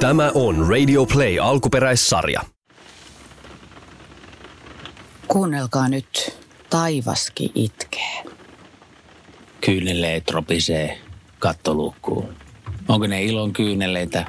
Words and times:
Tämä 0.00 0.30
on 0.34 0.68
Radio 0.68 1.06
Play 1.06 1.38
alkuperäissarja. 1.40 2.40
Kuunnelkaa 5.28 5.88
nyt, 5.88 6.38
taivaski 6.70 7.52
itkee. 7.54 8.24
Kyyneleet 9.60 10.30
ropisee 10.30 10.98
kattoluukkuun. 11.38 12.34
Onko 12.88 13.06
ne 13.06 13.24
ilon 13.24 13.52
kyyneleitä? 13.52 14.26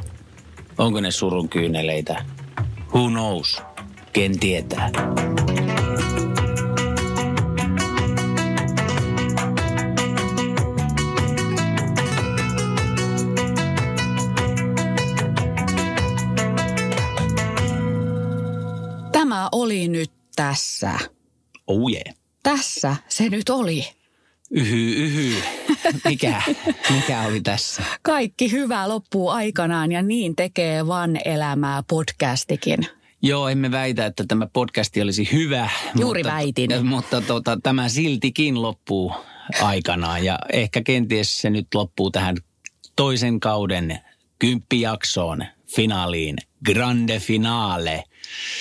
Onko 0.78 1.02
ne 1.02 1.12
surun 1.12 1.50
kyyneleitä? 1.50 2.26
Who 2.94 3.10
knows? 3.10 3.62
Ken 4.14 4.40
tietää? 4.40 4.90
Tässä. 20.38 20.92
Oh 21.68 21.92
yeah. 21.92 22.18
Tässä 22.44 22.96
se 23.08 23.30
nyt 23.30 23.50
oli. 23.50 23.88
Yhy, 24.52 24.92
yhy. 24.92 25.36
Mikä, 26.06 26.42
mikä 26.90 27.22
oli 27.22 27.42
tässä? 27.42 27.84
Kaikki 28.02 28.52
hyvä 28.52 28.90
loppuu 28.90 29.30
aikanaan 29.30 29.92
ja 29.92 30.02
niin 30.02 30.36
tekee 30.36 30.88
Van 30.88 31.20
elämää 31.26 31.84
podcastikin. 31.90 32.80
Joo, 33.22 33.50
emme 33.50 33.72
väitä, 33.72 34.06
että 34.06 34.24
tämä 34.28 34.48
podcasti 34.54 35.02
olisi 35.02 35.30
hyvä. 35.32 35.70
Juuri 36.00 36.24
mutta, 36.24 36.34
väitin. 36.34 36.86
Mutta 36.86 37.22
tota, 37.22 37.60
tämä 37.64 37.90
siltikin 37.90 38.62
loppuu 38.62 39.14
aikanaan 39.62 40.26
ja 40.26 40.40
ehkä 40.54 40.82
kenties 40.84 41.42
se 41.42 41.50
nyt 41.50 41.68
loppuu 41.74 42.12
tähän 42.12 42.38
toisen 42.96 43.40
kauden 43.40 44.00
kymppijaksoon, 44.40 45.46
finaaliin, 45.76 46.36
grande 46.66 47.20
finale. 47.20 48.04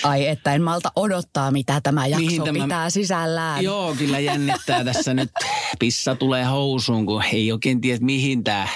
Ai 0.03 0.27
että 0.27 0.53
en 0.53 0.61
malta 0.61 0.91
odottaa, 0.95 1.51
mitä 1.51 1.81
tämä 1.81 2.07
jakso 2.07 2.25
Mihin 2.25 2.43
tämä- 2.43 2.63
pitää 2.63 2.89
sisällään. 2.89 3.63
Joo, 3.63 3.95
kyllä 3.95 4.19
jännittää 4.19 4.83
tässä 4.83 5.13
nyt. 5.13 5.31
Pissa 5.79 6.15
tulee 6.15 6.43
housuun, 6.43 7.05
kun 7.05 7.23
ei 7.33 7.51
oikein 7.51 7.81
tiedä, 7.81 8.05
mihin 8.05 8.43
tämä 8.43 8.67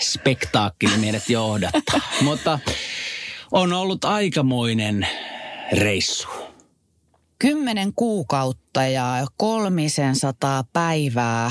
spektaakkeli 0.00 0.96
meidät 0.96 1.30
johdattaa. 1.30 2.00
Mutta 2.20 2.58
on 3.52 3.72
ollut 3.72 4.04
aikamoinen 4.04 5.08
reissu. 5.72 6.28
Kymmenen 7.38 7.92
kuukautta 7.94 8.82
ja 8.86 9.26
kolmisen 9.36 10.16
sataa 10.16 10.64
päivää 10.72 11.50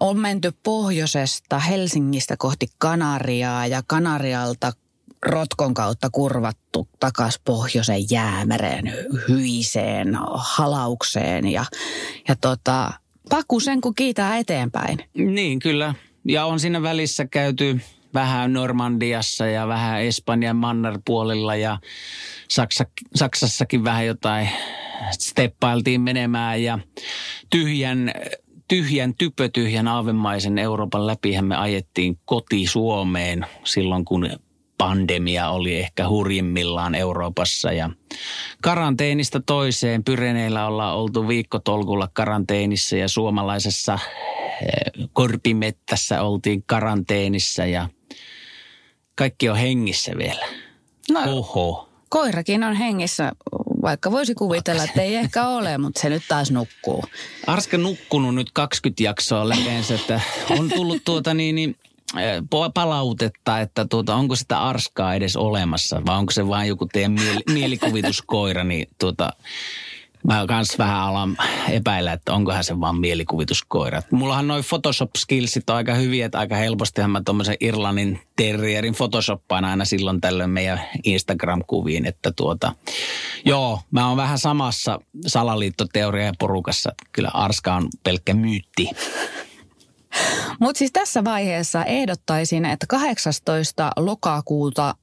on 0.00 0.18
menty 0.18 0.52
pohjoisesta 0.62 1.58
Helsingistä 1.58 2.36
kohti 2.38 2.66
Kanariaa 2.78 3.66
ja 3.66 3.82
Kanarialta 3.86 4.72
Rotkon 5.26 5.74
kautta 5.74 6.10
kurvattu 6.10 6.88
takas 7.00 7.40
pohjoisen 7.44 8.10
jäämereen, 8.10 8.92
hyiseen, 9.28 10.18
halaukseen 10.34 11.46
ja, 11.46 11.64
ja 12.28 12.36
tota, 12.40 12.92
pakusen 13.30 13.80
kun 13.80 13.94
kiitää 13.94 14.38
eteenpäin. 14.38 14.98
Niin, 15.14 15.58
kyllä. 15.58 15.94
Ja 16.24 16.44
on 16.44 16.60
siinä 16.60 16.82
välissä 16.82 17.26
käyty 17.26 17.80
vähän 18.14 18.52
Normandiassa 18.52 19.46
ja 19.46 19.68
vähän 19.68 20.02
Espanjan 20.02 20.56
mannerpuolilla 20.56 21.56
ja 21.56 21.78
Saksa, 22.48 22.84
Saksassakin 23.14 23.84
vähän 23.84 24.06
jotain 24.06 24.48
steppailtiin 25.10 26.00
menemään 26.00 26.62
ja 26.62 26.78
tyhjän, 27.50 28.12
tyhjän, 28.68 29.14
typötyhjän 29.14 29.88
aavemaisen 29.88 30.58
Euroopan 30.58 31.06
läpihän 31.06 31.44
me 31.44 31.56
ajettiin 31.56 32.18
koti 32.24 32.66
Suomeen 32.66 33.46
silloin, 33.64 34.04
kun 34.04 34.30
pandemia 34.78 35.48
oli 35.48 35.74
ehkä 35.74 36.08
hurjimmillaan 36.08 36.94
Euroopassa 36.94 37.72
ja 37.72 37.90
karanteenista 38.62 39.40
toiseen. 39.46 40.04
Pyreneillä 40.04 40.66
ollaan 40.66 40.96
oltu 40.96 41.28
viikkotolkulla 41.28 42.08
karanteenissa 42.12 42.96
ja 42.96 43.08
suomalaisessa 43.08 43.98
eh, 44.62 45.08
korpimettässä 45.12 46.22
oltiin 46.22 46.62
karanteenissa 46.66 47.64
ja 47.66 47.88
kaikki 49.14 49.48
on 49.48 49.56
hengissä 49.56 50.12
vielä. 50.18 50.46
No, 51.10 51.20
Oho. 51.26 51.88
koirakin 52.08 52.64
on 52.64 52.74
hengissä, 52.74 53.32
vaikka 53.82 54.10
voisi 54.10 54.34
kuvitella, 54.34 54.84
että 54.84 55.02
ei 55.02 55.14
ehkä 55.16 55.48
ole, 55.48 55.78
mutta 55.78 56.00
se 56.00 56.08
nyt 56.08 56.22
taas 56.28 56.50
nukkuu. 56.50 57.04
Arska 57.46 57.78
nukkunut 57.78 58.34
nyt 58.34 58.50
20 58.52 59.02
jaksoa 59.02 59.48
läpeensä, 59.48 59.94
että 59.94 60.20
on 60.50 60.68
tullut 60.68 61.04
tuota 61.04 61.34
niin, 61.34 61.54
niin 61.54 61.76
palautetta, 62.74 63.60
että 63.60 63.84
tuota, 63.84 64.14
onko 64.14 64.36
sitä 64.36 64.58
arskaa 64.58 65.14
edes 65.14 65.36
olemassa 65.36 66.02
vai 66.06 66.18
onko 66.18 66.32
se 66.32 66.48
vain 66.48 66.68
joku 66.68 66.86
teidän 66.86 67.12
mieli- 67.12 67.52
mielikuvituskoira, 67.58 68.64
niin 68.64 68.88
tuota, 69.00 69.30
mä 70.26 70.44
kans 70.48 70.78
vähän 70.78 71.00
alan 71.00 71.36
epäillä, 71.70 72.12
että 72.12 72.32
onkohan 72.32 72.64
se 72.64 72.80
vaan 72.80 72.96
mielikuvituskoira. 72.96 74.02
Mullahan 74.10 74.48
noin 74.48 74.64
Photoshop-skillsit 74.64 75.70
on 75.70 75.76
aika 75.76 75.94
hyviä, 75.94 76.26
että 76.26 76.38
aika 76.38 76.56
helpostihan 76.56 77.10
mä 77.10 77.22
tuommoisen 77.24 77.56
Irlannin 77.60 78.20
terrierin 78.36 78.94
Photoshoppaan 78.94 79.64
aina 79.64 79.84
silloin 79.84 80.20
tällöin 80.20 80.50
meidän 80.50 80.80
Instagram-kuviin, 81.04 82.06
että 82.06 82.32
tuota, 82.36 82.72
joo, 83.44 83.80
mä 83.90 84.08
oon 84.08 84.16
vähän 84.16 84.38
samassa 84.38 85.00
salaliittoteoria 85.26 86.32
porukassa, 86.38 86.90
että 86.90 87.04
kyllä 87.12 87.30
Arska 87.34 87.74
on 87.74 87.88
pelkkä 88.04 88.34
myytti. 88.34 88.88
Mutta 90.60 90.78
siis 90.78 90.92
tässä 90.92 91.24
vaiheessa 91.24 91.84
ehdottaisin, 91.84 92.64
että 92.64 92.86
18. 92.86 93.90
lokakuuta, 93.96 94.94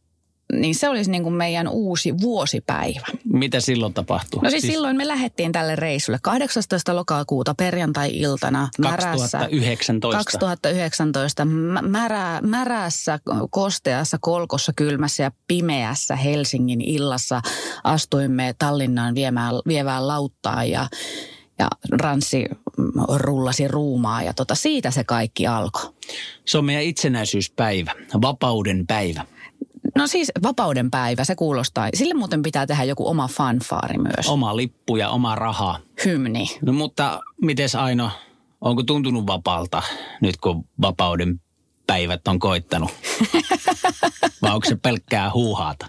niin 0.54 0.76
se 0.76 0.90
olisi 0.90 1.12
niin 1.12 1.24
kuin 1.24 1.36
meidän 1.36 1.68
uusi 1.68 2.14
vuosipäivä. 2.22 3.06
Mitä 3.34 3.60
silloin 3.60 3.94
tapahtuu? 3.94 4.42
No 4.42 4.50
siis, 4.50 4.62
siis 4.62 4.74
silloin 4.74 4.98
me 4.98 5.08
lähdettiin 5.08 5.52
tälle 5.52 5.76
reissulle 5.76 6.20
18. 6.22 6.96
lokakuuta 6.96 7.56
perjantai-iltana 7.56 8.70
märässä. 8.78 9.38
2019. 9.38 10.18
2019 10.18 11.46
mä- 11.46 11.82
märä, 11.82 12.42
märässä, 12.42 13.20
kosteassa, 13.50 14.18
kolkossa, 14.22 14.74
kylmässä 14.76 15.24
ja 15.24 15.32
pimeässä 15.48 16.16
Helsingin 16.16 16.82
illassa 16.82 17.42
astuimme 17.84 18.56
Tallinnaan 18.60 19.16
viemään, 19.16 19.56
vievään 19.68 20.08
lauttaan 20.08 20.70
ja, 20.70 20.88
ja 21.62 21.68
ranssi 21.92 22.46
mm, 22.78 22.86
rullasi 23.16 23.68
ruumaa 23.68 24.24
ja 24.24 24.34
tota, 24.34 24.56
siitä 24.56 24.92
se 24.92 25.04
kaikki 25.04 25.48
alkoi. 25.48 25.94
Se 26.46 26.58
on 26.58 26.66
meidän 26.66 26.84
itsenäisyyspäivä, 26.84 27.92
vapauden 28.22 28.88
päivä. 28.88 29.26
No 29.96 30.08
siis 30.08 30.32
vapauden 30.44 30.92
päivä, 30.92 31.24
se 31.24 31.36
kuulostaa. 31.36 31.90
Sille 31.94 32.14
muuten 32.14 32.42
pitää 32.42 32.68
tehdä 32.68 32.84
joku 32.84 33.08
oma 33.08 33.28
fanfaari 33.28 33.98
myös. 33.98 34.28
Oma 34.28 34.56
lippu 34.56 34.96
ja 34.96 35.10
oma 35.10 35.36
raha. 35.36 35.80
Hymni. 36.06 36.46
No 36.62 36.74
mutta 36.74 37.20
mites 37.42 37.76
Aino, 37.76 38.12
onko 38.62 38.84
tuntunut 38.84 39.28
vapaalta 39.28 39.84
nyt 40.22 40.38
kun 40.38 40.66
vapauden 40.82 41.42
päivät 41.88 42.28
on 42.28 42.40
koittanut? 42.40 42.92
Vai 44.42 44.54
onko 44.54 44.70
se 44.70 44.76
pelkkää 44.76 45.32
huuhaata? 45.34 45.86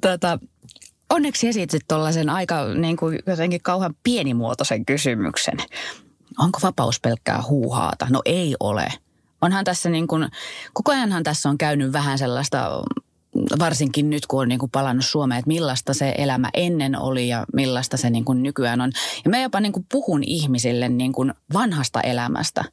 Tota, 0.00 0.38
onneksi 1.10 1.48
esitit 1.48 1.82
tuollaisen 1.88 2.30
aika 2.30 2.74
niin 2.74 2.96
kuin 2.96 3.18
jotenkin 3.26 3.62
kauhean 3.62 3.94
pienimuotoisen 4.02 4.86
kysymyksen. 4.86 5.56
Onko 6.38 6.58
vapaus 6.62 7.00
pelkkää 7.00 7.42
huuhaata? 7.48 8.06
No 8.10 8.22
ei 8.24 8.56
ole. 8.60 8.88
Onhan 9.40 9.64
tässä 9.64 9.90
niin 9.90 10.06
kuin, 10.06 10.28
koko 10.72 10.92
ajanhan 10.92 11.22
tässä 11.22 11.48
on 11.48 11.58
käynyt 11.58 11.92
vähän 11.92 12.18
sellaista, 12.18 12.82
varsinkin 13.58 14.10
nyt 14.10 14.26
kun 14.26 14.42
on 14.42 14.48
niin 14.48 14.58
kuin 14.58 14.70
palannut 14.70 15.04
Suomeen, 15.04 15.38
että 15.38 15.48
millaista 15.48 15.94
se 15.94 16.14
elämä 16.18 16.50
ennen 16.54 16.98
oli 16.98 17.28
ja 17.28 17.44
millaista 17.54 17.96
se 17.96 18.10
niin 18.10 18.24
kuin 18.24 18.42
nykyään 18.42 18.80
on. 18.80 18.92
Ja 19.24 19.30
mä 19.30 19.38
jopa 19.38 19.60
niin 19.60 19.72
kuin 19.72 19.86
puhun 19.92 20.24
ihmisille 20.24 20.88
niin 20.88 21.12
kuin 21.12 21.34
vanhasta 21.52 22.00
elämästä. 22.00 22.64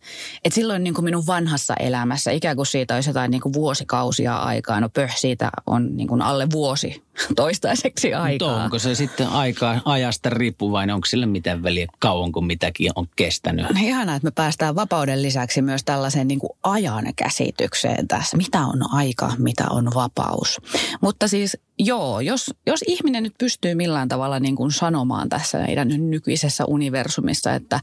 Et 0.43 0.53
silloin 0.53 0.83
niin 0.83 0.93
kuin 0.93 1.05
minun 1.05 1.27
vanhassa 1.27 1.73
elämässä, 1.73 2.31
ikään 2.31 2.55
kuin 2.55 2.65
siitä 2.65 2.95
olisi 2.95 3.09
jotain 3.09 3.31
niin 3.31 3.41
kuin 3.41 3.53
vuosikausia 3.53 4.37
aikaa. 4.37 4.81
No 4.81 4.89
pöh, 4.89 5.17
siitä 5.17 5.49
on 5.67 5.97
niin 5.97 6.07
kuin 6.07 6.21
alle 6.21 6.47
vuosi 6.51 7.03
toistaiseksi 7.35 8.07
Mutta 8.07 8.23
aikaa. 8.23 8.63
onko 8.63 8.79
se 8.79 8.95
sitten 8.95 9.27
aikaa, 9.27 9.81
ajasta 9.85 10.29
riippuvainen, 10.29 10.93
onko 10.95 11.05
sillä 11.05 11.25
mitään 11.25 11.63
väliä 11.63 11.87
kauan 11.99 12.31
kuin 12.31 12.45
mitäkin 12.45 12.91
on 12.95 13.07
kestänyt? 13.15 13.65
Ihanaa, 13.83 14.15
että 14.15 14.27
me 14.27 14.31
päästään 14.31 14.75
vapauden 14.75 15.21
lisäksi 15.21 15.61
myös 15.61 15.83
tällaiseen 15.83 16.27
niin 16.27 16.39
kuin 16.39 16.49
ajan 16.63 17.05
käsitykseen 17.15 18.07
tässä. 18.07 18.37
Mitä 18.37 18.59
on 18.59 18.93
aika, 18.93 19.33
mitä 19.37 19.63
on 19.69 19.91
vapaus. 19.95 20.61
Mutta 21.01 21.27
siis 21.27 21.57
joo, 21.79 22.19
jos, 22.19 22.53
jos 22.67 22.79
ihminen 22.87 23.23
nyt 23.23 23.33
pystyy 23.37 23.75
millään 23.75 24.09
tavalla 24.09 24.39
niin 24.39 24.55
kuin 24.55 24.71
sanomaan 24.71 25.29
tässä 25.29 25.57
meidän 25.57 25.87
nykyisessä 26.09 26.65
universumissa, 26.65 27.53
että 27.53 27.79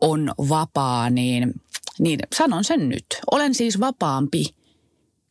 on 0.00 0.32
vapaa, 0.48 1.10
niin, 1.10 1.54
niin 1.98 2.18
sanon 2.34 2.64
sen 2.64 2.88
nyt. 2.88 3.06
Olen 3.30 3.54
siis 3.54 3.80
vapaampi 3.80 4.44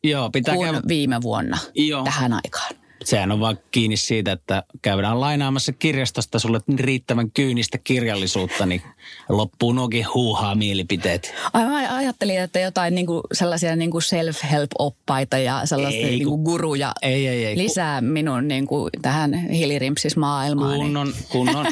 Joo, 0.04 0.30
pitää 0.30 0.54
kuin 0.54 0.70
käydä, 0.72 0.82
viime 0.88 1.22
vuonna 1.22 1.58
Joo. 1.74 2.04
tähän 2.04 2.32
aikaan. 2.32 2.83
Sehän 3.04 3.32
on 3.32 3.40
vaan 3.40 3.58
kiinni 3.70 3.96
siitä, 3.96 4.32
että 4.32 4.62
käydään 4.82 5.20
lainaamassa 5.20 5.72
kirjastosta 5.72 6.38
sulle 6.38 6.60
riittävän 6.76 7.30
kyynistä 7.30 7.78
kirjallisuutta, 7.78 8.66
niin 8.66 8.82
loppuu 9.28 9.72
nuokin 9.72 10.06
huuhaa 10.14 10.54
mielipiteet. 10.54 11.34
Ai, 11.52 11.64
mä 11.64 11.96
ajattelin, 11.96 12.40
että 12.40 12.60
jotain 12.60 12.94
niin 12.94 13.06
kuin 13.06 13.20
sellaisia 13.32 13.76
niin 13.76 13.90
kuin 13.90 14.02
self-help-oppaita 14.02 15.38
ja 15.38 15.60
sellaista 15.66 16.00
Ei, 16.00 16.04
niin 16.10 16.24
kuin 16.24 16.34
kun- 16.36 16.44
guruja 16.44 16.92
Ei, 17.02 17.28
ei, 17.28 17.44
ei. 17.46 17.56
lisää 17.58 18.00
minun 18.00 18.48
niin 18.48 18.66
kuin 18.66 18.90
tähän 19.02 19.34
hiilirimpsismaailmaan. 19.48 20.76
Kunnon, 20.78 21.12
kunnon, 21.28 21.66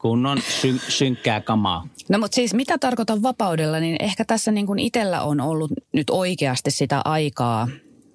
kunnon 0.00 0.42
syn, 0.60 0.80
synkkää 0.88 1.40
kamaa. 1.40 1.86
No 2.08 2.18
mutta 2.18 2.34
siis 2.34 2.54
mitä 2.54 2.78
tarkoitan 2.78 3.22
vapaudella, 3.22 3.80
niin 3.80 3.96
ehkä 4.00 4.24
tässä 4.24 4.50
niin 4.52 4.66
kuin 4.66 4.78
itsellä 4.78 5.22
on 5.22 5.40
ollut 5.40 5.70
nyt 5.92 6.10
oikeasti 6.10 6.70
sitä 6.70 7.00
aikaa 7.04 7.68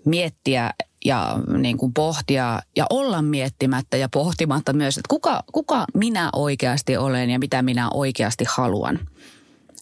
miettiä 0.05 0.71
ja 1.05 1.39
niin 1.57 1.77
kuin 1.77 1.93
pohtia 1.93 2.61
ja 2.75 2.85
olla 2.89 3.21
miettimättä 3.21 3.97
ja 3.97 4.09
pohtimatta 4.09 4.73
myös, 4.73 4.97
että 4.97 5.09
kuka, 5.09 5.43
kuka 5.51 5.85
minä 5.93 6.29
oikeasti 6.33 6.97
olen 6.97 7.29
ja 7.29 7.39
mitä 7.39 7.61
minä 7.61 7.89
oikeasti 7.93 8.45
haluan. 8.49 8.99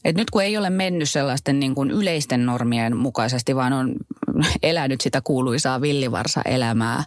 Et 0.06 0.16
nyt 0.16 0.30
kun 0.30 0.44
ei 0.44 0.58
ole 0.58 0.70
mennyt 0.70 1.10
sellaisten 1.10 1.60
niin 1.60 1.76
kuin 1.76 1.92
yleisten 1.92 2.46
normien 2.46 2.98
mukaisesti, 2.98 3.56
vaan 3.56 3.74
on 3.74 3.96
elänyt 4.64 5.02
sitä 5.02 5.22
kuuluisaa 5.22 5.82
villivarsa-elämää. 5.82 7.04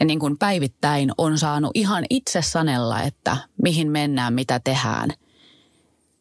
Ja 0.00 0.06
niin 0.06 0.18
kuin 0.18 0.38
päivittäin 0.38 1.12
on 1.18 1.38
saanut 1.38 1.70
ihan 1.74 2.04
itse 2.10 2.42
sanella, 2.42 3.02
että 3.02 3.36
mihin 3.62 3.90
mennään, 3.90 4.34
mitä 4.34 4.60
tehdään. 4.64 5.10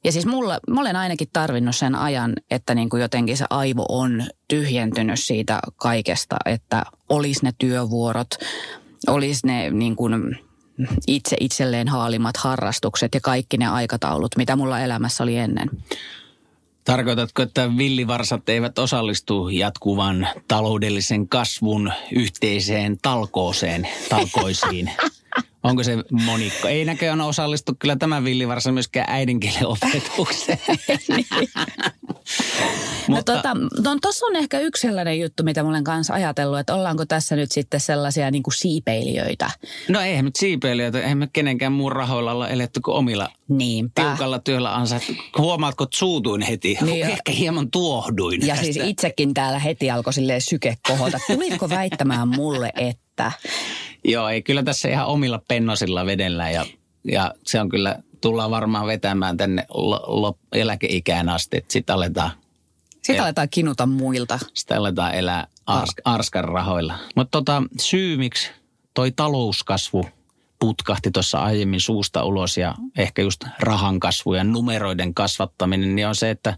Ja 0.04 0.12
siis 0.12 0.26
mulla, 0.26 0.60
mä 0.70 0.82
olen 0.82 0.96
ainakin 0.96 1.28
tarvinnut 1.34 1.76
sen 1.76 1.96
ajan, 1.96 2.34
että 2.52 2.76
niin 2.76 2.90
kuin 2.90 3.02
jotenkin 3.02 3.38
se 3.38 3.46
aivo 3.50 3.86
on 3.90 4.24
tyhjentynyt 4.48 5.20
siitä 5.20 5.60
kaikesta, 5.76 6.38
että 6.46 6.84
olisi 7.10 7.46
ne 7.46 7.52
työvuorot, 7.58 8.28
olisi 9.08 9.48
ne 9.48 9.70
niin 9.70 9.96
kuin 9.96 10.38
itse 11.08 11.36
itselleen 11.40 11.88
haalimat 11.88 12.38
harrastukset 12.38 13.14
ja 13.16 13.22
kaikki 13.22 13.58
ne 13.58 13.68
aikataulut, 13.68 14.36
mitä 14.38 14.56
mulla 14.56 14.80
elämässä 14.80 15.24
oli 15.24 15.38
ennen. 15.38 15.70
Tarkoitatko, 16.84 17.42
että 17.42 17.78
villivarsat 17.78 18.50
eivät 18.50 18.80
osallistu 18.80 19.50
jatkuvan 19.50 20.28
taloudellisen 20.48 21.28
kasvun 21.28 21.92
yhteiseen 22.16 22.98
talkooseen, 23.02 23.88
talkoisiin? 24.10 24.92
Onko 25.64 25.84
se 25.84 25.98
monikko? 26.12 26.68
Ei 26.68 26.86
näköjään 26.86 27.22
osallistu 27.22 27.76
kyllä 27.80 27.96
tämä 27.96 28.24
villivarsa 28.24 28.72
myöskään 28.72 29.06
äidinkielen 29.10 29.68
opetukseen. 29.68 30.60
No 33.08 33.24
tota, 33.24 33.54
no 33.84 33.98
tossa 34.02 34.26
on 34.26 34.36
ehkä 34.36 34.60
yksi 34.60 34.82
sellainen 34.82 35.20
juttu, 35.20 35.44
mitä 35.44 35.64
mä 35.64 35.70
olen 35.70 35.84
kanssa 35.84 36.14
ajatellut, 36.14 36.60
että 36.60 36.76
ollaanko 36.76 37.06
tässä 37.06 37.36
nyt 37.36 37.52
sitten 37.52 37.80
sellaisia 37.80 38.32
niin 38.32 38.44
kuin 38.44 38.54
siipeilijöitä. 38.54 39.52
No 39.90 40.02
eihän 40.02 40.26
nyt 40.26 40.36
siipeilijöitä, 40.36 41.02
eihän 41.02 41.18
me 41.18 41.28
kenenkään 41.34 41.72
muun 41.72 41.92
rahoilla 41.92 42.32
olla 42.32 42.50
eletty 42.50 42.80
kuin 42.82 42.96
omilla 42.96 43.30
Niinpä. 43.48 44.02
tiukalla 44.04 44.40
työllä 44.40 44.76
ansaittu. 44.76 45.14
Huomaatko, 45.38 45.84
että 45.84 45.98
suutuin 45.98 46.42
heti? 46.42 46.78
Niin. 46.82 47.06
Ehkä 47.06 47.32
hieman 47.32 47.72
tuohduin 47.72 48.42
Ja 48.42 48.48
tästä. 48.56 48.64
siis 48.74 48.78
itsekin 48.84 49.34
täällä 49.34 49.60
heti 49.60 49.92
alkoi 49.92 50.14
silleen 50.14 50.42
syke 50.42 50.78
kohota. 50.88 51.18
Tulitko 51.28 51.70
väittämään 51.70 52.28
mulle, 52.28 52.72
että... 52.76 53.32
Joo, 54.04 54.30
ei 54.30 54.42
kyllä 54.42 54.64
tässä 54.64 54.90
ihan 54.90 55.08
omilla 55.08 55.42
pennosilla 55.48 56.06
vedellä 56.06 56.50
ja, 56.50 56.66
ja 57.04 57.34
se 57.46 57.62
on 57.62 57.70
kyllä, 57.70 57.96
tullaan 58.22 58.52
varmaan 58.52 58.88
vetämään 58.88 59.38
tänne 59.38 59.66
lo, 59.74 60.04
lo, 60.08 60.38
eläkeikään 60.52 61.30
asti, 61.30 61.58
että 61.58 61.74
sitten 61.74 61.96
aletaan, 61.96 62.32
Sitten 62.92 63.16
Ei. 63.16 63.20
aletaan 63.20 63.50
kinuta 63.50 63.86
muilta. 63.86 64.40
sit 64.54 64.72
aletaan 64.72 65.14
elää 65.14 65.48
ars, 65.66 65.92
arskan 66.06 66.44
rahoilla. 66.44 66.96
Mutta 67.16 67.32
tota, 67.32 67.64
syy, 67.80 68.18
miksi 68.18 68.52
toi 68.94 69.12
talouskasvu 69.12 70.06
putkahti 70.60 71.12
tuossa 71.12 71.40
aiemmin 71.40 71.82
suusta 71.82 72.24
ulos 72.24 72.58
ja 72.58 72.76
ehkä 72.98 73.22
just 73.22 73.44
rahan 73.60 74.00
kasvu 74.00 74.34
ja 74.34 74.44
numeroiden 74.44 75.14
kasvattaminen, 75.14 75.96
niin 75.96 76.08
on 76.08 76.16
se, 76.16 76.30
että, 76.30 76.58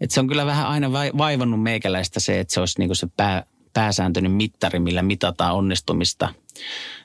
että 0.00 0.14
se 0.14 0.20
on 0.20 0.26
kyllä 0.26 0.46
vähän 0.46 0.66
aina 0.66 0.92
vai- 0.92 1.12
vaivannut 1.18 1.62
meikäläistä 1.62 2.20
se, 2.20 2.40
että 2.40 2.54
se 2.54 2.60
olisi 2.60 2.78
niin 2.78 2.96
se 2.96 3.06
pää, 3.16 3.44
pääsääntöinen 3.76 4.30
mittari, 4.32 4.78
millä 4.78 5.02
mitataan 5.02 5.54
onnistumista. 5.54 6.28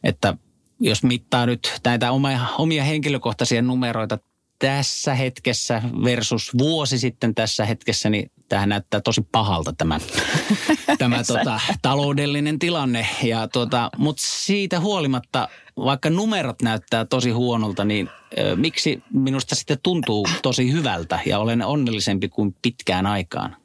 Että 0.04 0.38
jos 0.80 1.04
mittaa 1.04 1.46
nyt 1.46 1.80
näitä 1.86 2.12
omia, 2.12 2.40
omia 2.58 2.84
henkilökohtaisia 2.84 3.62
numeroita 3.62 4.18
tässä 4.60 5.14
hetkessä 5.14 5.82
versus 6.04 6.52
vuosi 6.58 7.00
sitten 7.00 7.36
tässä 7.36 7.66
hetkessä, 7.66 8.10
niin 8.10 8.32
tämähän 8.50 8.70
näyttää 8.70 9.02
tosi 9.02 9.22
pahalta 9.32 9.74
tämä, 9.78 10.00
tämä 11.00 11.24
tota, 11.24 11.60
taloudellinen 11.82 12.60
tilanne. 12.60 13.08
Ja 13.24 13.48
tuota, 13.48 13.90
Mutta 13.98 14.24
siitä 14.26 14.80
huolimatta, 14.80 15.48
vaikka 15.78 16.10
numerot 16.10 16.62
näyttää 16.62 17.06
tosi 17.06 17.32
huonolta, 17.32 17.86
niin 17.86 18.10
ö, 18.38 18.56
miksi 18.56 19.04
minusta 19.14 19.56
sitten 19.56 19.78
tuntuu 19.84 20.28
tosi 20.42 20.72
hyvältä 20.72 21.20
ja 21.26 21.40
olen 21.40 21.66
onnellisempi 21.66 22.30
kuin 22.30 22.56
pitkään 22.62 23.06
aikaan? 23.06 23.58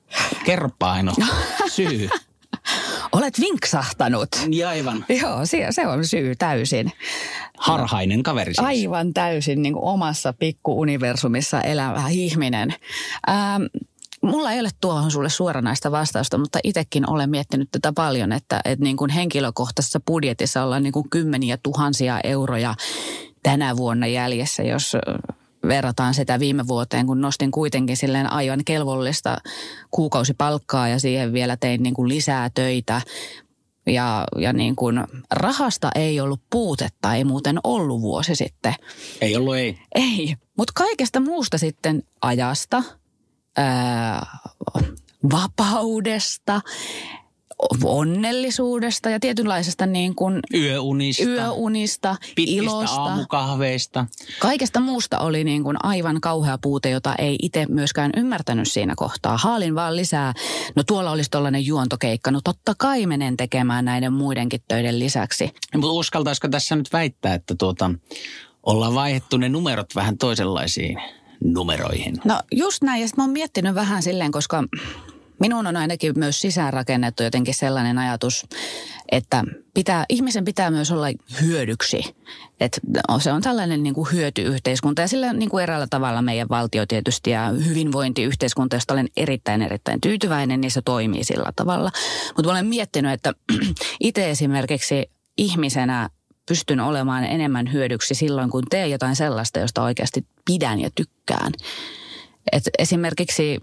Kerropa 0.45 0.93
Aino, 0.93 1.13
syy. 1.77 2.09
Olet 3.13 3.41
vinksahtanut. 3.41 4.29
Ja 4.51 4.69
aivan 4.69 5.05
Joo, 5.23 5.47
se, 5.47 5.67
se 5.71 5.87
on 5.87 6.07
syy 6.07 6.35
täysin. 6.39 6.93
harhainen 7.59 8.23
kaveri 8.23 8.55
siis. 8.55 8.67
Aivan 8.67 9.15
täysin 9.15 9.63
niin 9.63 9.73
kuin 9.75 9.85
omassa 9.85 10.33
pikkuuniversumissa 10.33 11.61
elävä 11.61 12.03
ihminen. 12.11 12.75
Ähm, 13.29 13.63
mulla 14.23 14.53
ei 14.53 14.61
ole 14.61 14.71
tuohon 14.81 15.11
sulle 15.11 15.29
suoranaista 15.29 15.91
vastausta, 15.91 16.39
mutta 16.39 16.59
itsekin 16.65 17.11
olen 17.11 17.31
miettinyt 17.31 17.69
tätä 17.73 17.93
paljon, 17.93 18.33
että, 18.33 18.61
että 18.65 18.85
niin 18.85 18.97
kuin 18.97 19.11
henkilökohtaisessa 19.11 20.01
budjetissa 20.07 20.63
ollaan 20.63 20.83
niin 20.83 20.93
kuin 20.93 21.11
kymmeniä 21.11 21.59
tuhansia 21.63 22.21
euroja 22.25 22.75
tänä 23.43 23.77
vuonna 23.77 24.07
jäljessä, 24.07 24.63
jos 24.63 24.97
verrataan 25.69 26.15
sitä 26.15 26.41
viime 26.41 26.67
vuoteen, 26.67 27.07
kun 27.07 27.21
nostin 27.21 27.51
kuitenkin 27.51 27.97
silleen 27.97 28.33
aivan 28.33 28.61
kelvollista 28.65 29.37
kuukausipalkkaa 29.91 30.89
ja 30.89 31.01
siihen 31.01 31.33
vielä 31.33 31.57
tein 31.57 31.83
niin 31.83 31.95
kuin 31.95 32.09
lisää 32.09 32.51
töitä. 32.55 33.01
Ja, 33.87 34.25
ja 34.39 34.53
niin 34.53 34.77
kuin 34.77 35.05
rahasta 35.31 35.91
ei 35.95 36.21
ollut 36.21 36.41
puutetta, 36.51 37.15
ei 37.15 37.25
muuten 37.25 37.59
ollut 37.65 38.01
vuosi 38.01 38.35
sitten. 38.35 38.75
Ei 39.21 39.37
ollut 39.37 39.57
ei. 39.57 39.79
Ei, 39.95 40.35
mutta 40.57 40.73
kaikesta 40.77 41.21
muusta 41.21 41.59
sitten 41.59 42.03
ajasta, 42.23 42.83
ää, 43.57 44.27
vapaudesta, 45.33 46.61
onnellisuudesta 47.85 49.11
ja 49.11 49.21
tietynlaisesta 49.21 49.87
niin 49.87 50.15
kuin 50.15 50.41
Yöunista. 50.55 51.23
yöunista, 51.25 52.17
Pitkistä 52.37 52.63
ilosta. 52.63 53.01
aamukahveista. 53.01 54.07
Kaikesta 54.39 54.81
muusta 54.81 55.19
oli 55.19 55.45
niin 55.45 55.63
kuin 55.63 55.77
aivan 55.83 56.21
kauhea 56.21 56.59
puute, 56.59 56.91
jota 56.91 57.15
ei 57.19 57.37
itse 57.43 57.67
myöskään 57.69 58.11
ymmärtänyt 58.17 58.73
siinä 58.73 58.95
kohtaa. 58.97 59.37
Haalin 59.37 59.75
vaan 59.75 59.97
lisää, 59.97 60.33
no 60.77 60.83
tuolla 60.83 61.11
olisi 61.11 61.31
tollainen 61.31 61.67
juontokeikka, 61.67 62.31
no 62.31 62.41
totta 62.45 62.75
kai 62.79 63.07
menen 63.07 63.37
tekemään 63.37 63.85
näiden 63.85 64.13
muidenkin 64.13 64.61
töiden 64.69 64.99
lisäksi. 64.99 65.51
Mutta 65.75 65.91
uskaltaisiko 65.93 66.49
tässä 66.49 66.77
nyt 66.77 66.93
väittää, 66.93 67.35
että 67.35 67.55
tuota, 67.59 67.91
ollaan 68.63 68.95
vaihdettu 68.95 69.37
ne 69.37 69.49
numerot 69.49 69.95
vähän 69.95 70.19
toisenlaisiin 70.19 70.99
numeroihin? 71.45 72.19
No 72.25 72.41
just 72.53 72.83
näin, 72.83 73.01
ja 73.01 73.07
sitten 73.09 73.23
mä 73.23 73.27
oon 73.27 73.33
miettinyt 73.33 73.75
vähän 73.75 74.03
silleen, 74.03 74.33
koska 74.33 74.65
minun 75.41 75.67
on 75.67 75.77
ainakin 75.77 76.13
myös 76.17 76.41
sisäänrakennettu 76.41 77.23
jotenkin 77.23 77.55
sellainen 77.55 77.99
ajatus, 77.99 78.47
että 79.13 79.45
pitää, 79.75 80.05
ihmisen 80.09 80.45
pitää 80.45 80.71
myös 80.71 80.91
olla 80.91 81.07
hyödyksi. 81.41 82.17
Et 82.61 82.81
se 83.19 83.33
on 83.33 83.43
tällainen 83.43 83.83
niin 83.83 83.95
kuin 83.95 84.13
hyötyyhteiskunta 84.13 85.03
ja 85.03 85.09
sillä 85.09 85.33
niin 85.33 85.51
kuin 85.51 85.63
eräällä 85.63 85.87
tavalla 85.91 86.23
meidän 86.23 86.49
valtio 86.49 86.87
tietysti 86.87 87.31
ja 87.31 87.49
hyvinvointiyhteiskunta, 87.49 88.77
josta 88.77 88.95
olen 88.95 89.09
erittäin 89.17 89.63
erittäin 89.63 90.01
tyytyväinen, 90.01 90.61
niin 90.61 90.71
se 90.71 90.83
toimii 90.85 91.25
sillä 91.25 91.53
tavalla. 91.57 91.91
Mutta 92.37 92.51
olen 92.51 92.67
miettinyt, 92.67 93.13
että 93.13 93.33
itse 94.01 94.31
esimerkiksi 94.31 95.11
ihmisenä 95.37 96.11
pystyn 96.49 96.81
olemaan 96.81 97.25
enemmän 97.25 97.73
hyödyksi 97.73 98.15
silloin, 98.15 98.51
kun 98.51 98.65
teen 98.71 98.91
jotain 98.91 99.17
sellaista, 99.17 99.59
josta 99.59 99.83
oikeasti 99.83 100.27
pidän 100.45 100.81
ja 100.81 100.91
tykkään. 100.95 101.53
Et 102.53 102.63
esimerkiksi 102.79 103.61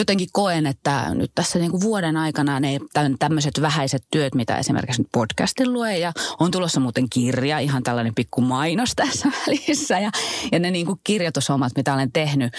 jotenkin 0.00 0.28
koen, 0.32 0.66
että 0.66 1.14
nyt 1.14 1.30
tässä 1.34 1.58
niin 1.58 1.70
kuin 1.70 1.80
vuoden 1.80 2.16
aikana 2.16 2.60
ne 2.60 2.78
tämmöiset 3.18 3.60
vähäiset 3.60 4.04
työt, 4.10 4.34
mitä 4.34 4.58
esimerkiksi 4.58 5.02
nyt 5.02 5.08
podcastin 5.12 5.72
lue 5.72 5.98
ja 5.98 6.12
on 6.40 6.50
tulossa 6.50 6.80
muuten 6.80 7.10
kirja, 7.10 7.58
ihan 7.58 7.82
tällainen 7.82 8.14
pikku 8.14 8.40
mainos 8.40 8.92
tässä 8.96 9.28
välissä 9.46 9.98
ja, 9.98 10.10
ja 10.52 10.58
ne 10.58 10.70
niin 10.70 10.86
kuin 10.86 11.00
kirjoitushommat, 11.04 11.72
mitä 11.76 11.94
olen 11.94 12.12
tehnyt. 12.12 12.52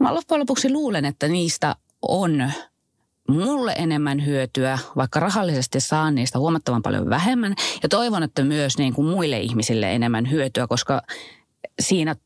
Mä 0.00 0.14
loppujen 0.14 0.40
lopuksi 0.40 0.72
luulen, 0.72 1.04
että 1.04 1.28
niistä 1.28 1.76
on 2.02 2.52
mulle 3.28 3.74
enemmän 3.78 4.26
hyötyä, 4.26 4.78
vaikka 4.96 5.20
rahallisesti 5.20 5.80
saan 5.80 6.14
niistä 6.14 6.38
huomattavan 6.38 6.82
paljon 6.82 7.10
vähemmän. 7.10 7.54
Ja 7.82 7.88
toivon, 7.88 8.22
että 8.22 8.44
myös 8.44 8.78
niin 8.78 8.94
kuin 8.94 9.08
muille 9.08 9.40
ihmisille 9.40 9.94
enemmän 9.94 10.30
hyötyä, 10.30 10.66
koska 10.66 11.02
siinä 11.80 12.16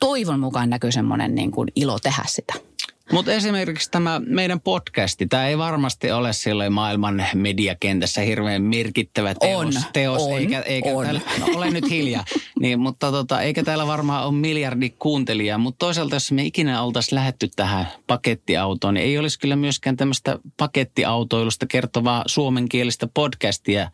toivon 0.00 0.40
mukaan 0.40 0.70
näkyy 0.70 0.92
semmoinen 0.92 1.34
niin 1.34 1.50
kuin 1.50 1.68
ilo 1.76 1.98
tehdä 1.98 2.22
sitä. 2.26 2.71
Mutta 3.12 3.32
esimerkiksi 3.32 3.90
tämä 3.90 4.20
meidän 4.26 4.60
podcasti, 4.60 5.26
tämä 5.26 5.46
ei 5.46 5.58
varmasti 5.58 6.10
ole 6.10 6.32
silloin 6.32 6.72
maailman 6.72 7.26
mediakentässä 7.34 8.20
hirveän 8.20 8.62
merkittävä 8.62 9.34
teos. 9.34 9.76
On, 9.76 9.82
teos 9.92 10.22
on, 10.22 10.38
eikä, 10.38 10.60
eikä 10.60 10.88
on. 10.88 11.04
Täällä, 11.04 11.20
no, 11.40 11.46
ole 11.54 11.70
nyt 11.70 11.90
hiljaa. 11.90 12.24
niin, 12.60 12.80
mutta 12.80 13.10
tota, 13.10 13.42
eikä 13.42 13.64
täällä 13.64 13.86
varmaan 13.86 14.26
ole 14.26 14.32
miljardi 14.32 14.90
kuuntelijaa. 14.90 15.58
Mutta 15.58 15.78
toisaalta, 15.78 16.16
jos 16.16 16.32
me 16.32 16.44
ikinä 16.44 16.82
oltaisiin 16.82 17.14
lähetty 17.14 17.48
tähän 17.56 17.88
pakettiautoon, 18.06 18.94
niin 18.94 19.04
ei 19.04 19.18
olisi 19.18 19.38
kyllä 19.38 19.56
myöskään 19.56 19.96
tämmöistä 19.96 20.38
pakettiautoilusta 20.56 21.66
kertovaa 21.66 22.22
suomenkielistä 22.26 23.08
podcastia, 23.14 23.90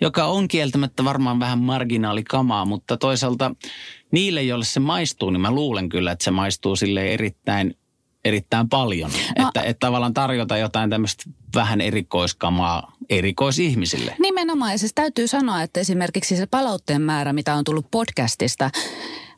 joka 0.00 0.24
on 0.24 0.48
kieltämättä 0.48 1.04
varmaan 1.04 1.40
vähän 1.40 1.58
marginaalikamaa, 1.58 2.64
mutta 2.64 2.96
toisaalta 2.96 3.54
niille, 4.12 4.42
joille 4.42 4.64
se 4.64 4.80
maistuu, 4.80 5.30
niin 5.30 5.40
mä 5.40 5.50
luulen 5.50 5.88
kyllä, 5.88 6.12
että 6.12 6.24
se 6.24 6.30
maistuu 6.30 6.76
sille 6.76 7.14
erittäin 7.14 7.74
erittäin 8.24 8.68
paljon. 8.68 9.10
No, 9.38 9.48
että, 9.48 9.62
että 9.62 9.86
tavallaan 9.86 10.14
tarjota 10.14 10.56
jotain 10.56 10.90
tämmöistä 10.90 11.24
vähän 11.54 11.80
erikoiskamaa 11.80 12.92
erikoisihmisille. 13.10 14.16
Nimenomaan. 14.18 14.72
Ja 14.72 14.78
siis 14.78 14.94
täytyy 14.94 15.28
sanoa, 15.28 15.62
että 15.62 15.80
esimerkiksi 15.80 16.36
se 16.36 16.46
palautteen 16.46 17.02
määrä, 17.02 17.32
mitä 17.32 17.54
on 17.54 17.64
tullut 17.64 17.86
podcastista, 17.90 18.70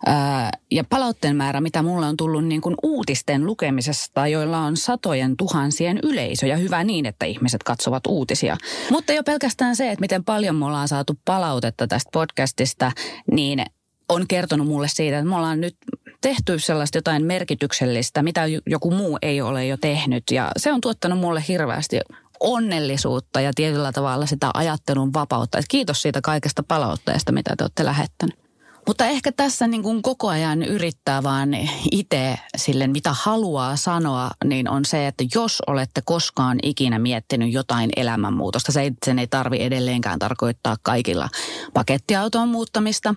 ää, 0.07 0.51
ja 0.71 0.85
palautteen 0.85 1.37
määrä, 1.37 1.61
mitä 1.61 1.83
mulle 1.83 2.07
on 2.07 2.17
tullut 2.17 2.45
niin 2.45 2.61
kuin 2.61 2.75
uutisten 2.83 3.47
lukemisesta, 3.47 4.29
joilla 4.29 4.59
on 4.59 4.77
satojen 4.77 5.37
tuhansien 5.37 5.99
yleisö. 6.03 6.47
Ja 6.47 6.57
hyvä 6.57 6.85
niin, 6.85 7.07
että 7.07 7.27
ihmiset 7.27 7.63
katsovat 7.63 8.07
uutisia. 8.07 8.57
Mutta 8.91 9.13
jo 9.13 9.23
pelkästään 9.23 9.77
se, 9.77 9.91
että 9.91 10.01
miten 10.01 10.25
paljon 10.25 10.57
me 10.57 10.67
ollaan 10.67 10.89
saatu 10.89 11.19
palautetta 11.25 11.87
tästä 11.87 12.11
podcastista, 12.13 12.93
niin 13.33 13.65
on 14.09 14.29
kertonut 14.29 14.67
mulle 14.67 14.89
siitä, 14.89 15.19
että 15.19 15.29
me 15.29 15.37
ollaan 15.37 15.61
nyt 15.61 15.77
tehty 16.23 16.59
sellaista 16.59 16.99
jotain 16.99 17.25
merkityksellistä, 17.25 18.23
mitä 18.23 18.43
joku 18.67 18.91
muu 18.91 19.19
ei 19.23 19.41
ole 19.41 19.67
jo 19.67 19.77
tehnyt. 19.77 20.25
Ja 20.31 20.51
se 20.57 20.73
on 20.73 20.81
tuottanut 20.81 21.19
mulle 21.19 21.45
hirveästi 21.49 22.01
onnellisuutta 22.41 23.41
ja 23.41 23.53
tietyllä 23.55 23.93
tavalla 23.93 24.27
sitä 24.27 24.51
ajattelun 24.55 25.13
vapautta. 25.13 25.59
Et 25.59 25.65
kiitos 25.69 26.03
siitä 26.03 26.21
kaikesta 26.21 26.63
palautteesta, 26.63 27.33
mitä 27.33 27.55
te 27.57 27.65
olette 27.65 27.85
lähettänyt. 27.85 28.43
Mutta 28.87 29.07
ehkä 29.07 29.33
tässä 29.33 29.67
niin 29.67 29.83
kuin 29.83 30.03
koko 30.03 30.29
ajan 30.29 30.63
yrittää 30.63 31.23
vaan 31.23 31.49
itse 31.91 32.39
sille, 32.57 32.87
mitä 32.87 33.11
haluaa 33.13 33.77
sanoa, 33.77 34.31
niin 34.45 34.69
on 34.69 34.85
se, 34.85 35.07
että 35.07 35.25
jos 35.35 35.63
olette 35.67 36.01
koskaan 36.05 36.59
ikinä 36.63 36.99
miettinyt 36.99 37.53
jotain 37.53 37.91
elämänmuutosta, 37.97 38.73
se 38.73 38.81
ei, 38.81 38.93
sen 39.05 39.19
ei 39.19 39.27
tarvi 39.27 39.63
edelleenkään 39.63 40.19
tarkoittaa 40.19 40.77
kaikilla 40.83 41.29
pakettiautoon 41.75 42.49
muuttamista. 42.49 43.15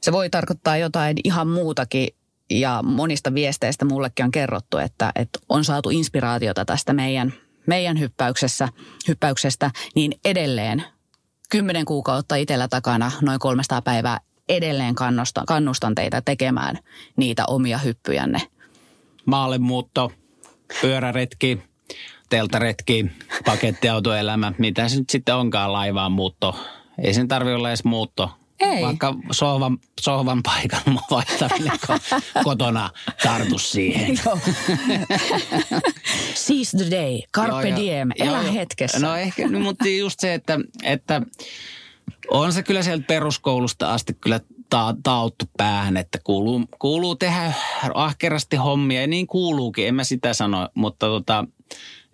Se 0.00 0.12
voi 0.12 0.30
tarkoittaa 0.30 0.76
jotain 0.76 1.16
ihan 1.24 1.48
muutakin 1.48 2.08
ja 2.50 2.82
monista 2.82 3.34
viesteistä 3.34 3.84
mullekin 3.84 4.24
on 4.24 4.30
kerrottu, 4.30 4.78
että, 4.78 5.12
että 5.14 5.38
on 5.48 5.64
saatu 5.64 5.90
inspiraatiota 5.90 6.64
tästä 6.64 6.92
meidän, 6.92 7.32
meidän 7.66 8.00
hyppäyksessä, 8.00 8.68
hyppäyksestä, 9.08 9.70
niin 9.94 10.12
edelleen 10.24 10.84
kymmenen 11.50 11.84
kuukautta 11.84 12.36
itsellä 12.36 12.68
takana, 12.68 13.12
noin 13.22 13.38
300 13.38 13.82
päivää, 13.82 14.20
edelleen 14.48 14.94
kannustan, 14.94 15.46
kannustan 15.46 15.94
teitä 15.94 16.22
tekemään 16.24 16.78
niitä 17.16 17.44
omia 17.46 17.78
hyppyjänne. 17.78 18.42
Maallemuutto, 19.24 20.12
pyöräretki, 20.80 21.58
teltaretki, 22.30 23.06
pakettiautoelämä, 23.44 24.52
mitä 24.58 24.88
se 24.88 24.98
nyt 24.98 25.10
sitten 25.10 25.34
onkaan 25.34 25.72
laivaan 25.72 26.12
muutto. 26.12 26.56
Ei 27.02 27.14
sen 27.14 27.28
tarvi 27.28 27.52
olla 27.52 27.68
edes 27.68 27.84
muutto, 27.84 28.30
Ei. 28.60 28.82
Vaikka 28.82 29.14
sohvan, 29.32 29.78
sohvan 30.00 30.42
paikan 30.42 30.80
vaihtaminen 31.10 31.72
ko- 31.72 32.42
kotona 32.44 32.90
tartu 33.22 33.58
siihen. 33.58 34.16
Seize 36.34 36.76
the 36.76 36.90
day, 36.90 37.18
carpe 37.34 37.52
Joo, 37.52 37.62
joo. 37.68 37.76
diem, 37.80 38.10
elä 38.18 38.30
Joo, 38.30 38.42
joo. 38.42 38.52
hetkessä. 38.54 38.98
No 38.98 39.16
ehkä, 39.16 39.48
no, 39.48 39.60
mutta 39.60 39.88
just 39.88 40.20
se, 40.20 40.34
että, 40.34 40.58
että 40.82 41.22
on 42.30 42.52
se 42.52 42.62
kyllä 42.62 42.82
sieltä 42.82 43.04
peruskoulusta 43.06 43.92
asti 43.94 44.14
kyllä 44.20 44.40
ta- 44.70 44.94
tauttu 45.02 45.44
päähän, 45.56 45.96
että 45.96 46.18
kuuluu, 46.24 46.64
kuuluu 46.78 47.16
tehdä 47.16 47.52
ahkerasti 47.94 48.56
hommia 48.56 49.00
ja 49.00 49.06
niin 49.06 49.26
kuuluukin, 49.26 49.88
en 49.88 49.94
mä 49.94 50.04
sitä 50.04 50.34
sano, 50.34 50.68
mutta 50.74 51.06
tota, 51.06 51.44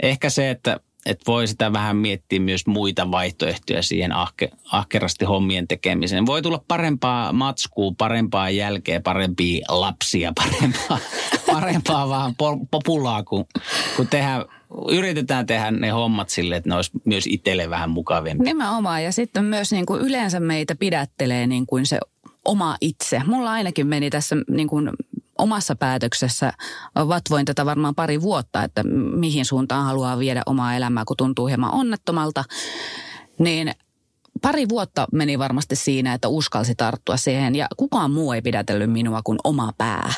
ehkä 0.03 0.31
se, 0.31 0.51
että 0.51 0.81
että 1.07 1.25
voi 1.27 1.47
sitä 1.47 1.73
vähän 1.73 1.97
miettiä 1.97 2.41
myös 2.41 2.67
muita 2.67 3.11
vaihtoehtoja 3.11 3.83
siihen 3.83 4.13
ahke, 4.13 4.51
ahkerasti 4.73 5.25
hommien 5.25 5.69
tekemiseen. 5.69 6.27
Voi 6.27 6.43
tulla 6.43 6.65
parempaa 6.69 7.33
matskua, 7.33 7.93
parempaa 7.99 8.51
jälkeä, 8.51 9.01
parempia 9.01 9.67
lapsia, 9.69 10.33
parempaa, 10.43 10.99
parempaa 11.47 12.09
vaan 12.09 12.31
po- 12.33 12.67
populaa, 12.71 13.23
kun, 13.23 13.45
kun 13.97 14.07
tehdään, 14.09 14.45
yritetään 14.91 15.47
tehdä 15.47 15.71
ne 15.71 15.91
hommat 15.91 16.29
sille, 16.29 16.57
että 16.57 16.69
ne 16.69 16.77
olisi 16.77 16.91
myös 17.05 17.25
itselle 17.27 17.71
vähän 17.71 17.91
mukavempi. 17.91 18.45
Nimenomaan. 18.45 19.05
Ja 19.05 19.13
sitten 19.13 19.45
myös 19.45 19.73
niin 19.73 19.87
kuin 19.87 20.03
yleensä 20.03 20.41
meitä 20.41 20.75
pidättelee 20.75 21.47
niin 21.47 21.67
kuin 21.67 21.87
se 21.87 21.99
oma 22.45 22.77
itse. 22.81 23.23
Mulla 23.27 23.53
ainakin 23.53 23.87
meni 23.87 24.11
tässä 24.11 24.37
niin 24.51 24.69
kuin 24.69 24.91
omassa 25.39 25.77
päätöksessä, 25.77 26.53
vatvoin 26.95 27.45
tätä 27.45 27.67
varmaan 27.67 27.95
pari 27.95 28.23
vuotta, 28.23 28.63
että 28.65 28.83
mihin 29.15 29.45
suuntaan 29.45 29.87
haluaa 29.87 30.19
viedä 30.19 30.43
omaa 30.47 30.75
elämää, 30.75 31.05
kun 31.07 31.17
tuntuu 31.17 31.47
hieman 31.47 31.75
onnettomalta. 31.75 32.45
Niin 33.39 33.73
pari 34.43 34.69
vuotta 34.69 35.07
meni 35.13 35.39
varmasti 35.39 35.77
siinä, 35.77 36.15
että 36.15 36.29
uskalsi 36.29 36.75
tarttua 36.75 37.17
siihen 37.17 37.55
ja 37.55 37.67
kukaan 37.77 38.11
muu 38.11 38.33
ei 38.33 38.43
pidätellyt 38.43 38.93
minua 38.93 39.21
kuin 39.25 39.39
oma 39.45 39.73
pää. 39.79 40.13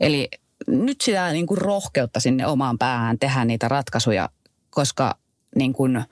Eli 0.00 0.28
nyt 0.66 1.00
sitä 1.00 1.32
niin 1.32 1.46
kuin 1.46 1.58
rohkeutta 1.58 2.20
sinne 2.20 2.46
omaan 2.46 2.78
päähän 2.78 3.18
tehdä 3.18 3.44
niitä 3.44 3.68
ratkaisuja, 3.68 4.28
koska 4.70 5.18
niin 5.56 5.72
kuin 5.72 6.04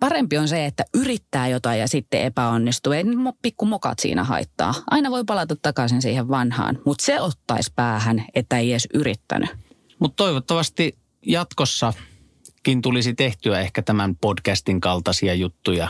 parempi 0.00 0.38
on 0.38 0.48
se, 0.48 0.66
että 0.66 0.84
yrittää 0.94 1.48
jotain 1.48 1.80
ja 1.80 1.88
sitten 1.88 2.22
epäonnistuu. 2.22 2.92
Ei 2.92 3.02
mo- 3.02 3.38
pikku 3.42 3.66
mokat 3.66 3.98
siinä 3.98 4.24
haittaa. 4.24 4.74
Aina 4.90 5.10
voi 5.10 5.24
palata 5.24 5.56
takaisin 5.56 6.02
siihen 6.02 6.28
vanhaan, 6.28 6.78
mutta 6.84 7.04
se 7.04 7.20
ottaisi 7.20 7.72
päähän, 7.76 8.24
että 8.34 8.58
ei 8.58 8.70
edes 8.70 8.88
yrittänyt. 8.94 9.50
Mutta 9.98 10.16
toivottavasti 10.16 10.98
jatkossakin 11.26 12.82
tulisi 12.82 13.14
tehtyä 13.14 13.60
ehkä 13.60 13.82
tämän 13.82 14.16
podcastin 14.16 14.80
kaltaisia 14.80 15.34
juttuja, 15.34 15.88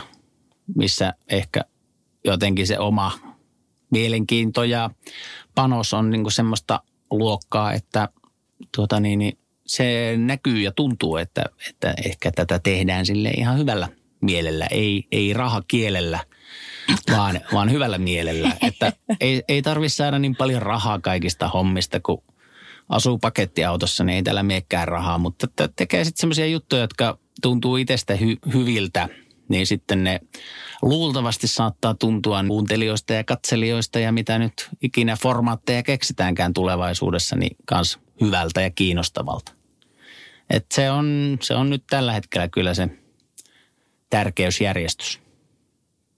missä 0.75 1.13
ehkä 1.29 1.61
jotenkin 2.25 2.67
se 2.67 2.79
oma 2.79 3.11
mielenkiinto 3.91 4.63
ja 4.63 4.89
panos 5.55 5.93
on 5.93 6.09
niinku 6.09 6.29
semmoista 6.29 6.83
luokkaa, 7.11 7.73
että 7.73 8.09
tuota 8.75 8.99
niin, 8.99 9.19
niin 9.19 9.37
se 9.65 10.15
näkyy 10.17 10.61
ja 10.61 10.71
tuntuu, 10.71 11.17
että, 11.17 11.43
että 11.69 11.93
ehkä 12.05 12.31
tätä 12.31 12.59
tehdään 12.59 13.05
sille 13.05 13.29
ihan 13.29 13.57
hyvällä 13.57 13.89
mielellä, 14.21 14.67
ei, 14.71 15.07
ei 15.11 15.33
rahakielellä, 15.33 16.19
vaan, 17.11 17.41
vaan 17.53 17.71
hyvällä 17.71 17.97
mielellä. 17.97 18.51
Että 18.67 18.93
ei, 19.19 19.43
ei 19.47 19.61
tarvitse 19.61 19.95
saada 19.95 20.19
niin 20.19 20.35
paljon 20.35 20.61
rahaa 20.61 20.99
kaikista 20.99 21.47
hommista, 21.47 21.99
kun 21.99 22.23
asuu 22.89 23.17
pakettiautossa, 23.17 24.03
niin 24.03 24.15
ei 24.15 24.23
täällä 24.23 24.43
meekään 24.43 24.87
rahaa, 24.87 25.17
mutta 25.17 25.47
tekee 25.75 26.03
sitten 26.03 26.19
semmoisia 26.19 26.45
juttuja, 26.45 26.81
jotka 26.81 27.17
tuntuu 27.41 27.77
itsestä 27.77 28.13
hy- 28.13 28.53
hyviltä, 28.53 29.09
niin 29.49 29.67
sitten 29.67 30.03
ne 30.03 30.19
luultavasti 30.81 31.47
saattaa 31.47 31.93
tuntua 31.93 32.43
kuuntelijoista 32.47 33.13
ja 33.13 33.23
katselijoista 33.23 33.99
ja 33.99 34.11
mitä 34.11 34.39
nyt 34.39 34.69
ikinä 34.81 35.15
formaatteja 35.15 35.83
keksitäänkään 35.83 36.53
tulevaisuudessa, 36.53 37.35
niin 37.35 37.55
kans 37.65 37.99
hyvältä 38.21 38.61
ja 38.61 38.69
kiinnostavalta. 38.69 39.51
Et 40.49 40.65
se, 40.73 40.91
on, 40.91 41.37
se 41.41 41.55
on 41.55 41.69
nyt 41.69 41.83
tällä 41.89 42.13
hetkellä 42.13 42.47
kyllä 42.47 42.73
se 42.73 42.89
tärkeysjärjestys. 44.09 45.19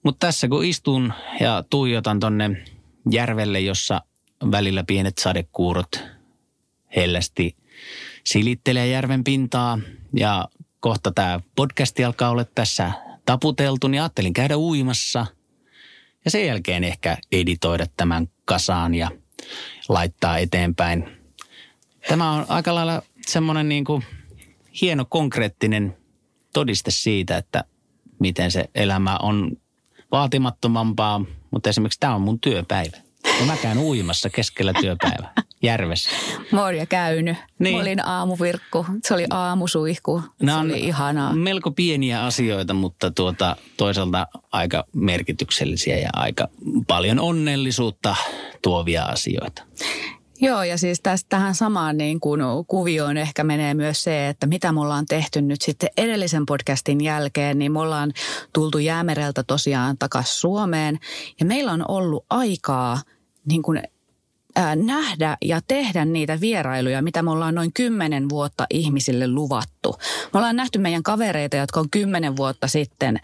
Mutta 0.03 0.27
tässä 0.27 0.47
kun 0.47 0.65
istun 0.65 1.13
ja 1.39 1.63
tuijotan 1.69 2.19
tonne 2.19 2.63
järvelle, 3.11 3.59
jossa 3.59 4.01
välillä 4.51 4.83
pienet 4.83 5.17
sadekuurot 5.17 6.03
hellästi 6.95 7.55
silittelee 8.23 8.87
järven 8.87 9.23
pintaa 9.23 9.79
ja 10.13 10.47
kohta 10.79 11.11
tämä 11.11 11.39
podcasti 11.55 12.03
alkaa 12.03 12.29
olla 12.29 12.45
tässä 12.45 12.91
taputeltu, 13.25 13.87
niin 13.87 14.01
ajattelin 14.01 14.33
käydä 14.33 14.57
uimassa 14.57 15.25
ja 16.25 16.31
sen 16.31 16.47
jälkeen 16.47 16.83
ehkä 16.83 17.17
editoida 17.31 17.85
tämän 17.97 18.27
kasaan 18.45 18.95
ja 18.95 19.11
laittaa 19.89 20.37
eteenpäin. 20.37 21.07
Tämä 22.07 22.31
on 22.31 22.45
aika 22.49 22.75
lailla 22.75 23.01
semmoinen 23.27 23.69
niin 23.69 23.85
kuin 23.85 24.03
hieno 24.81 25.05
konkreettinen 25.09 25.97
todiste 26.53 26.91
siitä, 26.91 27.37
että 27.37 27.63
miten 28.21 28.51
se 28.51 28.69
elämä 28.75 29.17
on 29.21 29.51
vaatimattomampaa, 30.11 31.25
mutta 31.51 31.69
esimerkiksi 31.69 31.99
tämä 31.99 32.15
on 32.15 32.21
mun 32.21 32.39
työpäivä. 32.39 32.97
Ja 33.39 33.45
mä 33.45 33.57
käyn 33.57 33.77
uimassa 33.77 34.29
keskellä 34.29 34.73
työpäivää 34.81 35.33
järvessä. 35.63 36.09
Morja 36.51 36.85
käynyt. 36.85 37.37
Niin. 37.59 37.75
Mä 37.75 37.81
olin 37.81 38.05
aamuvirkku. 38.05 38.85
Se 39.03 39.13
oli 39.13 39.25
aamusuihku. 39.29 40.21
Nämä 40.41 40.57
se 40.57 40.59
on 40.61 40.71
oli 40.71 40.79
ihanaa. 40.79 41.33
melko 41.33 41.71
pieniä 41.71 42.23
asioita, 42.23 42.73
mutta 42.73 43.11
tuota, 43.11 43.55
toisaalta 43.77 44.27
aika 44.51 44.85
merkityksellisiä 44.93 45.97
ja 45.97 46.09
aika 46.13 46.47
paljon 46.87 47.19
onnellisuutta 47.19 48.15
tuovia 48.63 49.03
asioita. 49.03 49.63
Joo, 50.43 50.63
ja 50.63 50.77
siis 50.77 51.01
tästä, 51.01 51.29
tähän 51.29 51.55
samaan 51.55 51.97
niin 51.97 52.19
kuin 52.19 52.41
kuvioon 52.67 53.17
ehkä 53.17 53.43
menee 53.43 53.73
myös 53.73 54.03
se, 54.03 54.27
että 54.27 54.47
mitä 54.47 54.71
me 54.71 54.81
ollaan 54.81 55.05
tehty 55.05 55.41
nyt 55.41 55.61
sitten 55.61 55.89
edellisen 55.97 56.45
podcastin 56.45 57.01
jälkeen, 57.01 57.59
niin 57.59 57.71
me 57.71 57.79
ollaan 57.79 58.13
tultu 58.53 58.77
Jäämereltä 58.77 59.43
tosiaan 59.43 59.97
takaisin 59.97 60.35
Suomeen, 60.35 60.99
ja 61.39 61.45
meillä 61.45 61.71
on 61.71 61.85
ollut 61.87 62.25
aikaa 62.29 63.01
niin 63.45 63.61
kuin 63.61 63.81
nähdä 64.75 65.37
ja 65.41 65.61
tehdä 65.67 66.05
niitä 66.05 66.39
vierailuja, 66.41 67.01
mitä 67.01 67.21
me 67.21 67.31
ollaan 67.31 67.55
noin 67.55 67.73
kymmenen 67.73 68.29
vuotta 68.29 68.65
ihmisille 68.69 69.27
luvattu. 69.27 69.95
Me 70.33 70.37
ollaan 70.37 70.55
nähty 70.55 70.79
meidän 70.79 71.03
kavereita, 71.03 71.57
jotka 71.57 71.79
on 71.79 71.89
kymmenen 71.89 72.37
vuotta 72.37 72.67
sitten 72.67 73.19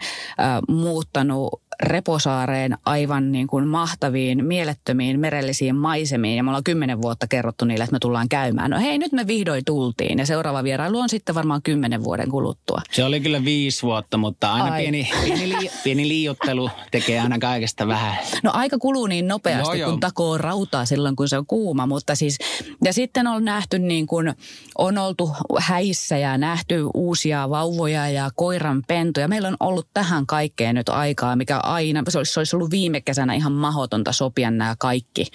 muuttanut 0.68 1.62
Reposaareen 1.82 2.78
aivan 2.84 3.32
niin 3.32 3.46
kuin 3.46 3.68
mahtaviin, 3.68 4.44
mielettömiin 4.44 5.20
merellisiin 5.20 5.76
maisemiin. 5.76 6.36
Ja 6.36 6.42
me 6.44 6.50
ollaan 6.50 6.64
kymmenen 6.64 7.02
vuotta 7.02 7.26
kerrottu 7.26 7.64
niille, 7.64 7.84
että 7.84 7.92
me 7.92 7.98
tullaan 7.98 8.28
käymään. 8.28 8.70
No 8.70 8.80
hei, 8.80 8.98
nyt 8.98 9.12
me 9.12 9.26
vihdoin 9.26 9.64
tultiin. 9.64 10.18
Ja 10.18 10.26
seuraava 10.26 10.64
vierailu 10.64 10.98
on 10.98 11.08
sitten 11.08 11.34
varmaan 11.34 11.62
kymmenen 11.62 12.04
vuoden 12.04 12.30
kuluttua. 12.30 12.80
Se 12.92 13.04
oli 13.04 13.20
kyllä 13.20 13.44
viisi 13.44 13.82
vuotta, 13.82 14.16
mutta 14.16 14.52
aina 14.52 14.76
pieni, 14.76 15.10
pieni, 15.24 15.48
lii, 15.48 15.70
pieni 15.84 16.08
liiottelu 16.08 16.70
tekee 16.90 17.20
aina 17.20 17.38
kaikesta 17.38 17.88
vähän. 17.88 18.16
No 18.42 18.50
aika 18.54 18.78
kuluu 18.78 19.06
niin 19.06 19.28
nopeasti, 19.28 19.78
joo, 19.78 19.90
kun 19.90 20.00
takoo 20.00 20.38
rautaa 20.38 20.84
silloin, 20.84 21.16
kun 21.16 21.28
se 21.28 21.38
on 21.38 21.46
kuuma. 21.46 21.86
Mutta 21.86 22.14
siis, 22.14 22.38
ja 22.84 22.92
sitten 22.92 23.26
on 23.26 23.44
nähty 23.44 23.78
niin 23.78 24.06
kuin, 24.06 24.34
on 24.78 24.98
oltu 24.98 25.30
häissä 25.58 26.18
ja 26.18 26.38
nähty 26.38 26.86
uusia 26.94 27.50
vauvoja 27.50 28.08
ja 28.08 28.30
koiran 28.34 28.82
pentuja. 28.88 29.28
Meillä 29.28 29.48
on 29.48 29.56
ollut 29.60 29.88
tähän 29.94 30.26
kaikkeen 30.26 30.74
nyt 30.74 30.88
aikaa, 30.88 31.36
mikä 31.36 31.60
aina, 31.74 32.02
se 32.08 32.18
olisi, 32.18 32.32
se 32.32 32.40
olisi 32.40 32.56
ollut 32.56 32.70
viime 32.70 33.00
kesänä 33.00 33.34
ihan 33.34 33.52
mahotonta 33.52 34.12
sopia 34.12 34.50
nämä 34.50 34.76
kaikki. 34.78 35.26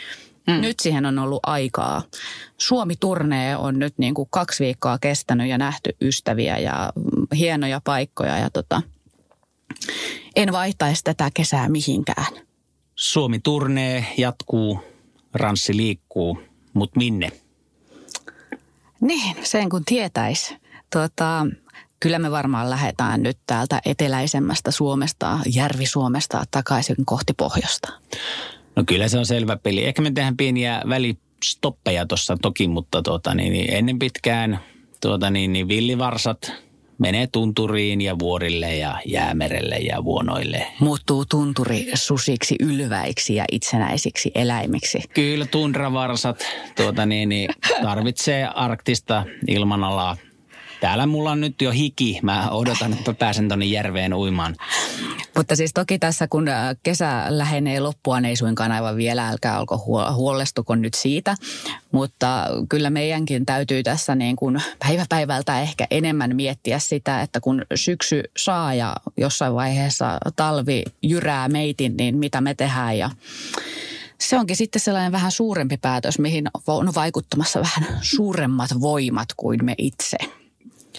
Mm. 0.48 0.62
Nyt 0.62 0.80
siihen 0.80 1.06
on 1.06 1.20
ollut 1.20 1.40
aikaa. 1.44 2.02
Suomi-turnee 2.58 3.58
on 3.58 3.80
nyt 3.80 3.94
niin 3.98 4.14
kuin 4.14 4.30
kaksi 4.32 4.64
viikkoa 4.64 4.98
kestänyt 5.00 5.48
ja 5.48 5.58
nähty 5.58 5.90
ystäviä 6.02 6.58
ja 6.58 6.94
hienoja 7.36 7.82
paikkoja 7.84 8.38
ja 8.38 8.50
tota, 8.50 8.82
en 10.36 10.52
vaihtaisi 10.52 11.04
tätä 11.04 11.32
kesää 11.34 11.70
mihinkään. 11.70 12.34
Suomi-turnee 12.96 14.06
jatkuu, 14.18 14.80
ranssi 15.34 15.78
liikkuu, 15.78 16.40
mutta 16.74 16.98
minne? 16.98 17.32
Niin, 19.02 19.36
sen 19.44 19.70
kun 19.70 19.86
tietäisi. 19.86 20.58
Tuota, 20.92 21.48
kyllä 22.04 22.20
me 22.20 22.32
varmaan 22.32 22.70
lähdetään 22.70 23.24
nyt 23.24 23.38
täältä 23.48 23.82
eteläisemmästä 23.86 24.72
Suomesta, 24.72 25.40
Järvi-Suomesta 25.56 26.44
takaisin 26.52 26.96
kohti 27.06 27.34
pohjoista. 27.34 27.94
No 28.76 28.84
kyllä 28.88 29.08
se 29.08 29.18
on 29.18 29.26
selvä 29.26 29.58
peli. 29.58 29.86
Ehkä 29.86 30.02
me 30.02 30.12
tehdään 30.12 30.38
pieniä 30.38 30.82
välistoppeja 30.90 32.06
tuossa 32.06 32.38
toki, 32.42 32.68
mutta 32.68 33.02
tuota, 33.02 33.34
niin, 33.34 33.54
niin 33.54 33.74
ennen 33.74 34.00
pitkään 34.00 34.60
tuota, 35.02 35.30
niin, 35.30 35.54
niin 35.54 35.68
villivarsat 35.68 36.52
menee 36.98 37.28
tunturiin 37.28 38.02
ja 38.02 38.20
vuorille 38.20 38.76
ja 38.76 39.02
jäämerelle 39.06 39.76
ja 39.76 40.04
vuonoille. 40.04 40.68
Muuttuu 40.80 41.26
tunturi 41.26 41.92
susiksi, 41.94 42.56
ylväiksi 42.60 43.36
ja 43.36 43.46
itsenäisiksi 43.52 44.32
eläimiksi. 44.36 45.00
Kyllä 45.14 45.46
tundravarsat 45.46 46.46
tuota, 46.76 47.06
niin, 47.06 47.30
niin, 47.30 47.50
tarvitsee 47.82 48.48
arktista 48.56 49.26
ilmanalaa 49.48 50.18
Täällä 50.84 51.06
mulla 51.06 51.32
on 51.32 51.42
nyt 51.42 51.62
jo 51.62 51.72
hiki. 51.72 52.20
Mä 52.24 52.50
odotan, 52.50 52.94
että 52.94 53.14
pääsen 53.14 53.50
tonne 53.50 53.66
järveen 53.66 54.14
uimaan. 54.14 54.56
Mutta 55.38 55.56
siis 55.56 55.72
toki 55.74 56.00
tässä, 56.00 56.28
kun 56.28 56.48
äh, 56.48 56.76
kesä 56.84 57.26
lähenee 57.30 57.80
loppua, 57.80 58.20
ei 58.20 58.36
suinkaan 58.36 58.72
aivan 58.72 58.98
vielä, 58.98 59.28
älkää 59.28 59.60
olko 59.60 59.78
huolestuko 60.16 60.76
nyt 60.76 60.94
siitä. 60.94 61.36
Mutta 61.92 62.48
kyllä 62.70 62.90
meidänkin 62.90 63.46
täytyy 63.46 63.84
tässä 63.84 64.16
niin 64.16 64.36
kuin 64.36 64.62
päivä 64.80 65.06
päivältä 65.10 65.62
ehkä 65.62 65.88
enemmän 65.92 66.36
miettiä 66.36 66.80
sitä, 66.80 67.22
että 67.22 67.40
kun 67.40 67.66
syksy 67.76 68.24
saa 68.38 68.74
ja 68.74 68.96
jossain 69.18 69.54
vaiheessa 69.54 70.18
talvi 70.36 70.84
jyrää 71.02 71.48
meitin, 71.48 71.98
niin 71.98 72.18
mitä 72.18 72.42
me 72.42 72.54
tehdään 72.54 72.98
ja 72.98 73.10
se 74.20 74.40
onkin 74.40 74.56
sitten 74.56 74.80
sellainen 74.80 75.12
vähän 75.12 75.32
suurempi 75.32 75.78
päätös, 75.78 76.20
mihin 76.20 76.46
on 76.68 76.96
vaikuttamassa 76.96 77.60
vähän 77.60 78.00
suuremmat 78.02 78.70
voimat 78.82 79.30
kuin 79.38 79.66
me 79.66 79.76
itse. 79.78 80.43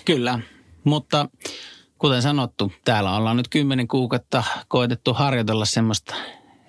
Kyllä, 0.05 0.39
mutta 0.85 1.29
kuten 1.99 2.23
sanottu, 2.23 2.73
täällä 2.85 3.17
ollaan 3.17 3.37
nyt 3.37 3.49
kymmenen 3.49 3.89
kuukautta 3.89 4.45
koetettu 4.69 5.15
harjoitella 5.15 5.65
semmoista 5.65 6.15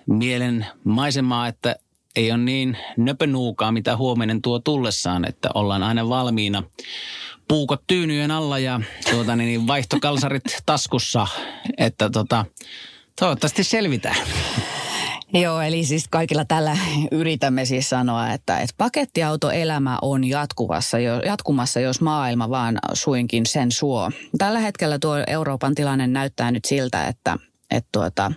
mielen 0.06 0.66
maisemaa, 0.84 1.48
että 1.48 1.76
ei 2.16 2.32
ole 2.32 2.38
niin 2.38 2.78
nöpönuukaa, 2.96 3.72
mitä 3.72 3.96
huominen 3.96 4.42
tuo 4.42 4.58
tullessaan, 4.58 5.28
että 5.28 5.48
ollaan 5.54 5.82
aina 5.82 6.08
valmiina 6.08 6.62
puukot 7.48 7.82
tyynyjen 7.86 8.30
alla 8.30 8.58
ja 8.58 8.80
tuota, 9.10 9.36
niin 9.36 9.66
vaihtokalsarit 9.66 10.44
taskussa, 10.66 11.26
että 11.78 12.10
tota, 12.10 12.44
toivottavasti 13.20 13.64
selvitään. 13.64 14.16
Joo, 15.32 15.60
eli 15.60 15.84
siis 15.84 16.08
kaikilla 16.10 16.44
tällä 16.44 16.76
yritämme 17.10 17.64
siis 17.64 17.88
sanoa, 17.88 18.32
että, 18.32 18.58
että 18.58 18.74
pakettiautoelämä 18.78 19.98
on 20.02 20.24
jatkuvassa, 20.24 20.98
jatkumassa, 20.98 21.80
jos 21.80 22.00
maailma 22.00 22.50
vaan 22.50 22.78
suinkin 22.92 23.46
sen 23.46 23.72
suo. 23.72 24.10
Tällä 24.38 24.58
hetkellä 24.58 24.98
tuo 24.98 25.16
Euroopan 25.26 25.74
tilanne 25.74 26.06
näyttää 26.06 26.50
nyt 26.50 26.64
siltä, 26.64 27.06
että, 27.06 27.36
että 27.70 27.88
tuota, 27.92 28.32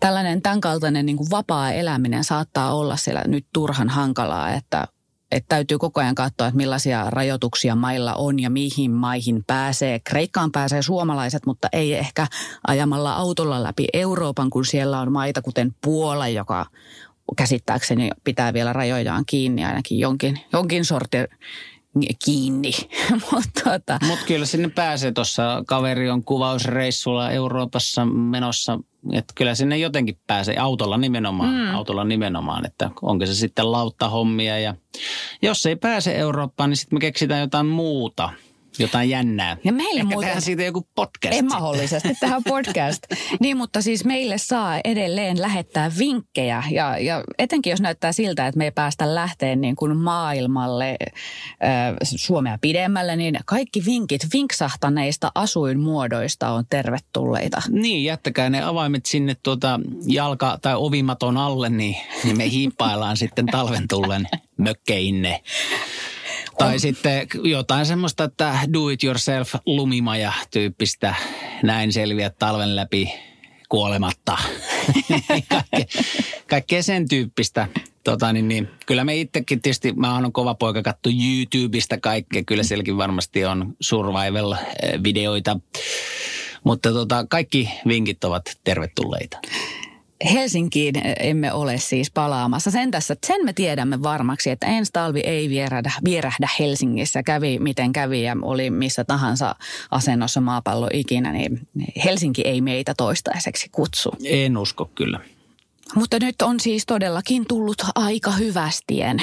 tällainen 0.00 0.42
tämänkaltainen 0.42 1.06
niin 1.06 1.16
kuin 1.16 1.30
vapaa 1.30 1.72
eläminen 1.72 2.24
saattaa 2.24 2.74
olla 2.74 2.96
siellä 2.96 3.22
nyt 3.26 3.46
turhan 3.52 3.88
hankalaa, 3.88 4.50
että 4.50 4.88
että 5.30 5.48
täytyy 5.48 5.78
koko 5.78 6.00
ajan 6.00 6.14
katsoa, 6.14 6.46
että 6.46 6.56
millaisia 6.56 7.10
rajoituksia 7.10 7.74
mailla 7.74 8.14
on 8.14 8.40
ja 8.40 8.50
mihin 8.50 8.90
maihin 8.90 9.44
pääsee. 9.46 10.00
Kreikkaan 10.04 10.52
pääsee 10.52 10.82
suomalaiset, 10.82 11.46
mutta 11.46 11.68
ei 11.72 11.94
ehkä 11.94 12.26
ajamalla 12.66 13.12
autolla 13.12 13.62
läpi 13.62 13.86
Euroopan, 13.92 14.50
kun 14.50 14.66
siellä 14.66 15.00
on 15.00 15.12
maita 15.12 15.42
kuten 15.42 15.74
Puola, 15.84 16.28
joka 16.28 16.66
käsittääkseni 17.36 18.10
pitää 18.24 18.52
vielä 18.52 18.72
rajojaan 18.72 19.24
kiinni 19.26 19.64
ainakin 19.64 19.98
jonkin, 19.98 20.40
jonkin 20.52 20.84
sortin 20.84 21.26
kiinni. 22.24 22.72
Mutta 23.32 23.60
tota. 23.64 23.98
Mut 24.06 24.18
kyllä 24.26 24.46
sinne 24.46 24.68
pääsee 24.68 25.12
tuossa. 25.12 25.62
Kaveri 25.66 26.10
on 26.10 26.24
kuvausreissulla 26.24 27.30
Euroopassa 27.30 28.04
menossa. 28.04 28.78
Että 29.12 29.32
kyllä 29.36 29.54
sinne 29.54 29.78
jotenkin 29.78 30.18
pääsee 30.26 30.56
autolla 30.56 30.96
nimenomaan. 30.96 31.54
Mm. 31.54 31.74
Autolla 31.74 32.04
nimenomaan, 32.04 32.66
että 32.66 32.90
onko 33.02 33.26
se 33.26 33.34
sitten 33.34 33.72
lauttahommia. 33.72 34.58
Ja 34.58 34.74
jos 35.42 35.66
ei 35.66 35.76
pääse 35.76 36.16
Eurooppaan, 36.16 36.70
niin 36.70 36.76
sitten 36.76 36.96
me 36.96 37.00
keksitään 37.00 37.40
jotain 37.40 37.66
muuta– 37.66 38.30
jotain 38.78 39.10
jännää. 39.10 39.56
Ja 39.64 39.72
meille 39.72 40.00
Ehkä 40.00 40.14
muuten... 40.14 40.42
siitä 40.42 40.62
joku 40.62 40.88
podcast. 40.94 41.34
Ei 41.34 41.42
mahdollisesti 41.42 42.14
tähän 42.20 42.42
podcast. 42.44 43.02
niin, 43.40 43.56
mutta 43.56 43.82
siis 43.82 44.04
meille 44.04 44.38
saa 44.38 44.80
edelleen 44.84 45.40
lähettää 45.40 45.90
vinkkejä. 45.98 46.62
Ja, 46.70 46.98
ja 46.98 47.24
etenkin 47.38 47.70
jos 47.70 47.80
näyttää 47.80 48.12
siltä, 48.12 48.46
että 48.46 48.58
me 48.58 48.64
ei 48.64 48.70
päästä 48.70 49.14
lähteen 49.14 49.60
niin 49.60 49.76
kuin 49.76 49.96
maailmalle 49.96 50.96
äh, 51.64 51.96
Suomea 52.02 52.58
pidemmälle, 52.60 53.16
niin 53.16 53.38
kaikki 53.46 53.84
vinkit 53.84 54.22
vinksahtaneista 54.32 55.32
asuinmuodoista 55.34 56.50
on 56.50 56.64
tervetulleita. 56.70 57.62
Niin, 57.70 58.04
jättäkää 58.04 58.50
ne 58.50 58.62
avaimet 58.62 59.06
sinne 59.06 59.36
tuota 59.42 59.80
jalka- 60.06 60.58
tai 60.62 60.74
ovimaton 60.76 61.36
alle, 61.36 61.68
niin, 61.68 61.96
niin 62.24 62.36
me 62.36 62.50
hiippaillaan 62.50 63.16
sitten 63.16 63.46
talven 63.46 63.88
tullen 63.88 64.28
mökkeinne. 64.56 65.42
Tai 66.58 66.72
on. 66.72 66.80
sitten 66.80 67.26
jotain 67.42 67.86
semmoista, 67.86 68.24
että 68.24 68.58
do 68.72 68.88
it 68.88 69.04
yourself 69.04 69.54
lumimaja 69.66 70.32
tyyppistä, 70.50 71.14
näin 71.62 71.92
selviä 71.92 72.30
talven 72.30 72.76
läpi 72.76 73.12
kuolematta. 73.68 74.38
kaikkea, 75.48 75.62
kaikkea 76.48 76.82
sen 76.82 77.08
tyyppistä. 77.08 77.68
Tota, 78.04 78.32
niin, 78.32 78.48
niin, 78.48 78.68
kyllä 78.86 79.04
me 79.04 79.16
itsekin 79.16 79.62
tietysti, 79.62 79.92
mä 79.92 80.14
oon 80.14 80.32
kova 80.32 80.54
poika 80.54 80.82
kattu 80.82 81.08
YouTubesta 81.08 81.98
kaikkea. 82.00 82.42
Kyllä 82.44 82.62
sielläkin 82.62 82.96
varmasti 82.96 83.44
on 83.44 83.76
survival-videoita. 83.80 85.60
Mutta 86.64 86.92
tota, 86.92 87.26
kaikki 87.28 87.70
vinkit 87.86 88.24
ovat 88.24 88.42
tervetulleita. 88.64 89.38
Helsinkiin 90.32 90.94
emme 91.20 91.52
ole 91.52 91.78
siis 91.78 92.10
palaamassa. 92.10 92.70
Sen, 92.70 92.90
tässä, 92.90 93.16
sen 93.26 93.44
me 93.44 93.52
tiedämme 93.52 94.02
varmaksi, 94.02 94.50
että 94.50 94.66
ensi 94.66 94.92
talvi 94.92 95.20
ei 95.20 95.48
vierähdä, 95.48 95.92
vierähdä 96.04 96.48
Helsingissä. 96.58 97.22
Kävi 97.22 97.58
miten 97.58 97.92
kävi 97.92 98.22
ja 98.22 98.36
oli 98.42 98.70
missä 98.70 99.04
tahansa 99.04 99.54
asennossa 99.90 100.40
maapallo 100.40 100.88
ikinä, 100.92 101.32
niin 101.32 101.68
Helsinki 102.04 102.42
ei 102.42 102.60
meitä 102.60 102.94
toistaiseksi 102.96 103.68
kutsu. 103.72 104.10
En 104.24 104.56
usko 104.56 104.90
kyllä. 104.94 105.20
Mutta 105.94 106.16
nyt 106.20 106.42
on 106.42 106.60
siis 106.60 106.86
todellakin 106.86 107.46
tullut 107.48 107.76
aika 107.94 108.30
hyvästien. 108.30 109.22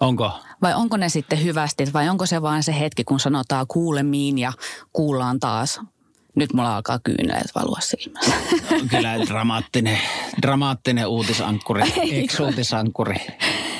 Onko? 0.00 0.32
Vai 0.62 0.74
onko 0.74 0.96
ne 0.96 1.08
sitten 1.08 1.44
hyvästi 1.44 1.92
vai 1.92 2.08
onko 2.08 2.26
se 2.26 2.42
vain 2.42 2.62
se 2.62 2.78
hetki, 2.80 3.04
kun 3.04 3.20
sanotaan 3.20 3.66
kuulemiin 3.66 4.38
ja 4.38 4.52
kuullaan 4.92 5.40
taas 5.40 5.80
nyt 6.34 6.52
mulla 6.52 6.76
alkaa 6.76 6.98
kyyneleet 7.04 7.54
valua 7.54 7.78
silmässä. 7.80 8.34
No, 8.70 8.78
kyllä 8.90 9.18
dramaattinen, 9.26 9.98
dramaattinen 10.42 11.06
uutisankuri, 11.06 11.82
ex-uutisankuri. 12.22 13.16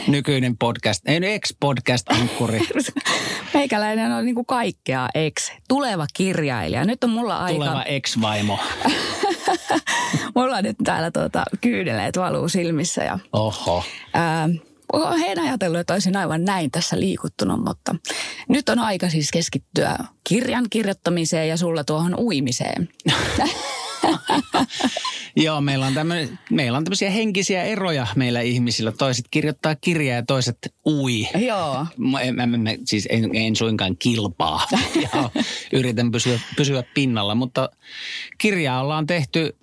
Nykyinen 0.06 0.58
podcast, 0.58 1.08
ei 1.08 1.34
ex-podcast-ankkuri. 1.34 2.60
Meikäläinen 3.54 4.12
on 4.12 4.24
niin 4.24 4.34
kuin 4.34 4.46
kaikkea 4.46 5.08
ex. 5.14 5.50
Tuleva 5.68 6.06
kirjailija. 6.14 6.84
Nyt 6.84 7.04
on 7.04 7.10
mulla 7.10 7.38
aika... 7.38 7.64
Tuleva 7.64 7.82
ex-vaimo. 7.82 8.58
mulla 10.34 10.56
on 10.56 10.64
nyt 10.64 10.76
täällä 10.84 11.10
tuota, 11.10 11.42
kyydeleet 11.60 12.16
valuu 12.16 12.48
silmissä 12.48 13.04
ja... 13.04 13.18
Oho. 13.32 13.84
Ää, 14.14 14.48
he 15.18 15.34
ajatellut, 15.40 15.80
että 15.80 15.92
olisin 15.92 16.16
aivan 16.16 16.44
näin 16.44 16.70
tässä 16.70 17.00
liikuttunut, 17.00 17.64
mutta 17.64 17.94
nyt 18.48 18.68
on 18.68 18.78
aika 18.78 19.08
siis 19.08 19.30
keskittyä 19.30 19.98
kirjan 20.28 20.66
kirjoittamiseen 20.70 21.48
ja 21.48 21.56
sulla 21.56 21.84
tuohon 21.84 22.14
uimiseen. 22.18 22.88
Joo, 25.36 25.60
meillä 25.60 25.86
on, 25.86 25.94
tämmönen, 25.94 26.38
meillä 26.50 26.78
on 26.78 26.84
tämmöisiä 26.84 27.10
henkisiä 27.10 27.62
eroja 27.62 28.06
meillä 28.16 28.40
ihmisillä. 28.40 28.92
Toiset 28.92 29.24
kirjoittaa 29.30 29.74
kirjaa 29.74 30.16
ja 30.16 30.22
toiset 30.22 30.74
ui. 30.86 31.28
Joo. 31.46 31.86
Mä, 31.96 32.46
mä, 32.46 32.56
mä, 32.56 32.70
siis 32.84 33.08
en, 33.10 33.30
en 33.32 33.56
suinkaan 33.56 33.96
kilpaa 33.98 34.66
ja 35.12 35.30
yritän 35.72 36.10
pysyä, 36.10 36.40
pysyä 36.56 36.82
pinnalla, 36.94 37.34
mutta 37.34 37.70
kirjaa 38.38 38.80
ollaan 38.80 39.06
tehty 39.06 39.56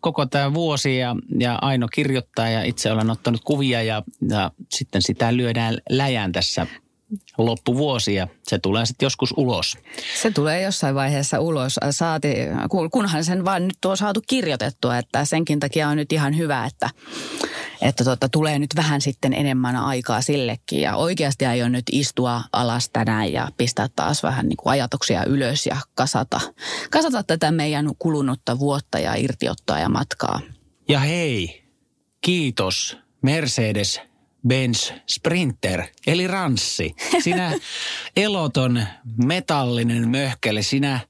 koko 0.00 0.26
tämä 0.26 0.54
vuosi 0.54 0.98
ja, 0.98 1.16
ja 1.38 1.58
Aino 1.62 1.88
kirjoittaa 1.88 2.48
ja 2.48 2.62
itse 2.62 2.92
olen 2.92 3.10
ottanut 3.10 3.40
kuvia 3.44 3.82
ja, 3.82 4.02
ja 4.28 4.50
sitten 4.72 5.02
sitä 5.02 5.36
lyödään 5.36 5.78
läjään 5.90 6.32
tässä 6.32 6.66
loppuvuosi 7.38 8.14
ja 8.14 8.28
se 8.42 8.58
tulee 8.58 8.86
sitten 8.86 9.06
joskus 9.06 9.34
ulos. 9.36 9.78
Se 10.14 10.30
tulee 10.30 10.62
jossain 10.62 10.94
vaiheessa 10.94 11.40
ulos. 11.40 11.76
Saati, 11.90 12.34
kunhan 12.92 13.24
sen 13.24 13.44
vaan 13.44 13.68
nyt 13.68 13.84
on 13.84 13.96
saatu 13.96 14.20
kirjoitettua, 14.26 14.98
että 14.98 15.24
senkin 15.24 15.60
takia 15.60 15.88
on 15.88 15.96
nyt 15.96 16.12
ihan 16.12 16.36
hyvä, 16.36 16.66
että, 16.66 16.90
että 17.80 18.04
tota, 18.04 18.28
tulee 18.28 18.58
nyt 18.58 18.70
vähän 18.76 19.00
sitten 19.00 19.32
enemmän 19.32 19.76
aikaa 19.76 20.20
sillekin. 20.20 20.80
Ja 20.80 20.96
oikeasti 20.96 21.46
aion 21.46 21.72
nyt 21.72 21.84
istua 21.92 22.42
alas 22.52 22.88
tänään 22.88 23.32
ja 23.32 23.48
pistää 23.56 23.88
taas 23.96 24.22
vähän 24.22 24.48
niin 24.48 24.56
kuin 24.56 24.70
ajatuksia 24.70 25.24
ylös 25.24 25.66
ja 25.66 25.76
kasata, 25.94 26.40
kasata 26.90 27.22
tätä 27.22 27.50
meidän 27.50 27.90
kulunutta 27.98 28.58
vuotta 28.58 28.98
ja 28.98 29.14
irtiottoa 29.14 29.78
ja 29.78 29.88
matkaa. 29.88 30.40
Ja 30.88 31.00
hei, 31.00 31.64
kiitos 32.20 32.98
Mercedes 33.22 34.00
Benz 34.48 34.92
Sprinter, 35.08 35.82
eli 36.06 36.26
ranssi. 36.26 36.94
Sinä 37.22 37.52
eloton 38.16 38.82
metallinen 39.24 40.08
möhkele, 40.08 40.62
sinä 40.62 41.00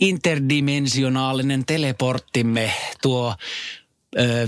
interdimensionaalinen 0.00 1.64
teleporttimme, 1.66 2.72
tuo 3.02 3.34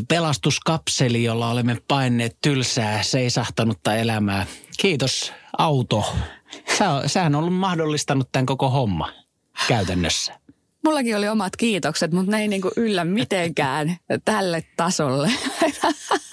pelastuskapseli, 0.08 1.24
jolla 1.24 1.50
olemme 1.50 1.76
paineet 1.88 2.36
tylsää, 2.42 3.02
seisahtanutta 3.02 3.94
elämää. 3.94 4.46
Kiitos 4.78 5.32
auto. 5.58 6.04
Sä, 6.78 7.02
sähän 7.06 7.34
on 7.34 7.38
ollut 7.38 7.58
mahdollistanut 7.58 8.28
tämän 8.32 8.46
koko 8.46 8.70
homma 8.70 9.12
käytännössä. 9.68 10.40
Mullakin 10.84 11.16
oli 11.16 11.28
omat 11.28 11.56
kiitokset, 11.56 12.12
mutta 12.12 12.30
ne 12.30 12.40
ei 12.40 12.48
niinku 12.48 12.70
yllä 12.76 13.04
mitenkään 13.04 13.96
tälle 14.24 14.64
tasolle. 14.76 15.30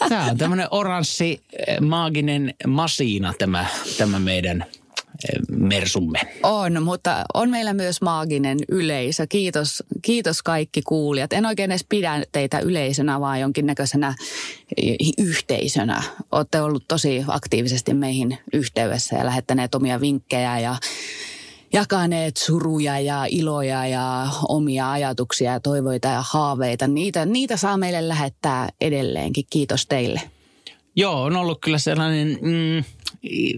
Tämä 0.10 0.26
on 0.26 0.38
tämmöinen 0.38 0.68
oranssi 0.72 1.42
eh, 1.68 1.80
maaginen 1.82 2.54
masiina 2.68 3.34
tämä, 3.40 3.66
tämä 3.98 4.20
meidän 4.20 4.66
mersumme. 5.49 6.19
On, 6.43 6.84
mutta 6.84 7.23
on 7.34 7.49
meillä 7.49 7.73
myös 7.73 8.01
maaginen 8.01 8.58
yleisö. 8.69 9.27
Kiitos, 9.30 9.84
kiitos 10.01 10.43
kaikki 10.43 10.82
kuulijat. 10.82 11.34
En 11.34 11.45
oikein 11.45 11.71
edes 11.71 11.86
pidä 11.89 12.23
teitä 12.32 12.60
yleisönä, 12.60 13.19
vaan 13.19 13.39
jonkinnäköisenä 13.39 14.15
yhteisönä. 15.17 16.03
Olette 16.32 16.62
ollut 16.62 16.88
tosi 16.88 17.23
aktiivisesti 17.27 17.93
meihin 17.93 18.38
yhteydessä 18.53 19.15
ja 19.15 19.25
lähettäneet 19.25 19.75
omia 19.75 20.01
vinkkejä 20.01 20.60
ja 20.60 20.75
jakaneet 21.73 22.38
suruja 22.38 22.99
ja 22.99 23.25
iloja 23.30 23.88
ja 23.88 24.27
omia 24.47 24.91
ajatuksia 24.91 25.51
ja 25.51 25.60
toivoita 25.60 26.08
ja 26.08 26.23
haaveita. 26.30 26.88
Niitä, 26.88 27.25
niitä 27.25 27.58
saa 27.58 27.77
meille 27.77 28.08
lähettää 28.08 28.69
edelleenkin. 28.82 29.43
Kiitos 29.49 29.86
teille. 29.86 30.21
Joo, 30.95 31.23
on 31.23 31.36
ollut 31.36 31.58
kyllä 31.62 31.77
sellainen 31.77 32.39
mm, 32.41 32.84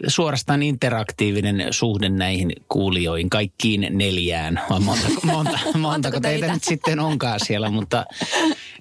suorastaan 0.07 0.63
interaktiivinen 0.63 1.67
suhde 1.71 2.09
näihin 2.09 2.51
kuulijoihin, 2.69 3.29
kaikkiin 3.29 3.87
neljään. 3.89 4.61
Vai 4.69 4.79
montako, 4.79 5.21
monta, 5.23 5.59
montako 5.77 6.19
teitä, 6.19 6.39
teitä 6.39 6.53
nyt 6.53 6.63
sitten 6.63 6.99
onkaan 6.99 7.39
siellä, 7.45 7.69
mutta 7.69 8.05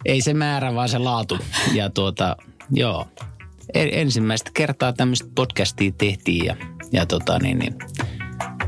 ei 0.05 0.21
se 0.21 0.35
määrä, 0.35 0.75
vaan 0.75 0.89
se 0.89 0.99
laatu. 0.99 1.39
Ja 1.75 1.91
tuota, 1.91 2.37
joo, 2.71 3.09
ensimmäistä 3.75 4.51
kertaa 4.55 4.93
tämmöistä 4.93 5.29
podcastia 5.35 5.93
tehtiin 5.99 6.47
ja, 6.47 6.57
ja 6.93 7.07
tota 7.07 7.39
niin, 7.39 7.59
niin 7.59 7.75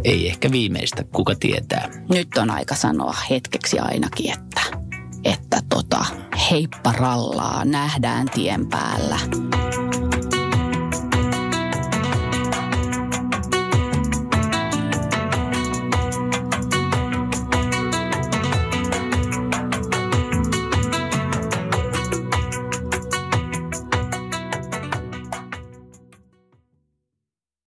ei 0.04 0.28
ehkä 0.28 0.50
viimeistä, 0.52 1.04
kuka 1.04 1.34
tietää. 1.34 1.90
Nyt 2.08 2.28
on 2.38 2.50
aika 2.50 2.74
sanoa 2.74 3.16
hetkeksi 3.30 3.78
ainakin, 3.78 4.32
että, 4.32 4.60
että 5.24 5.60
tota, 5.68 6.06
heippa 6.50 6.92
rallaa, 6.92 7.64
nähdään 7.64 8.26
tien 8.34 8.66
päällä. 8.66 9.18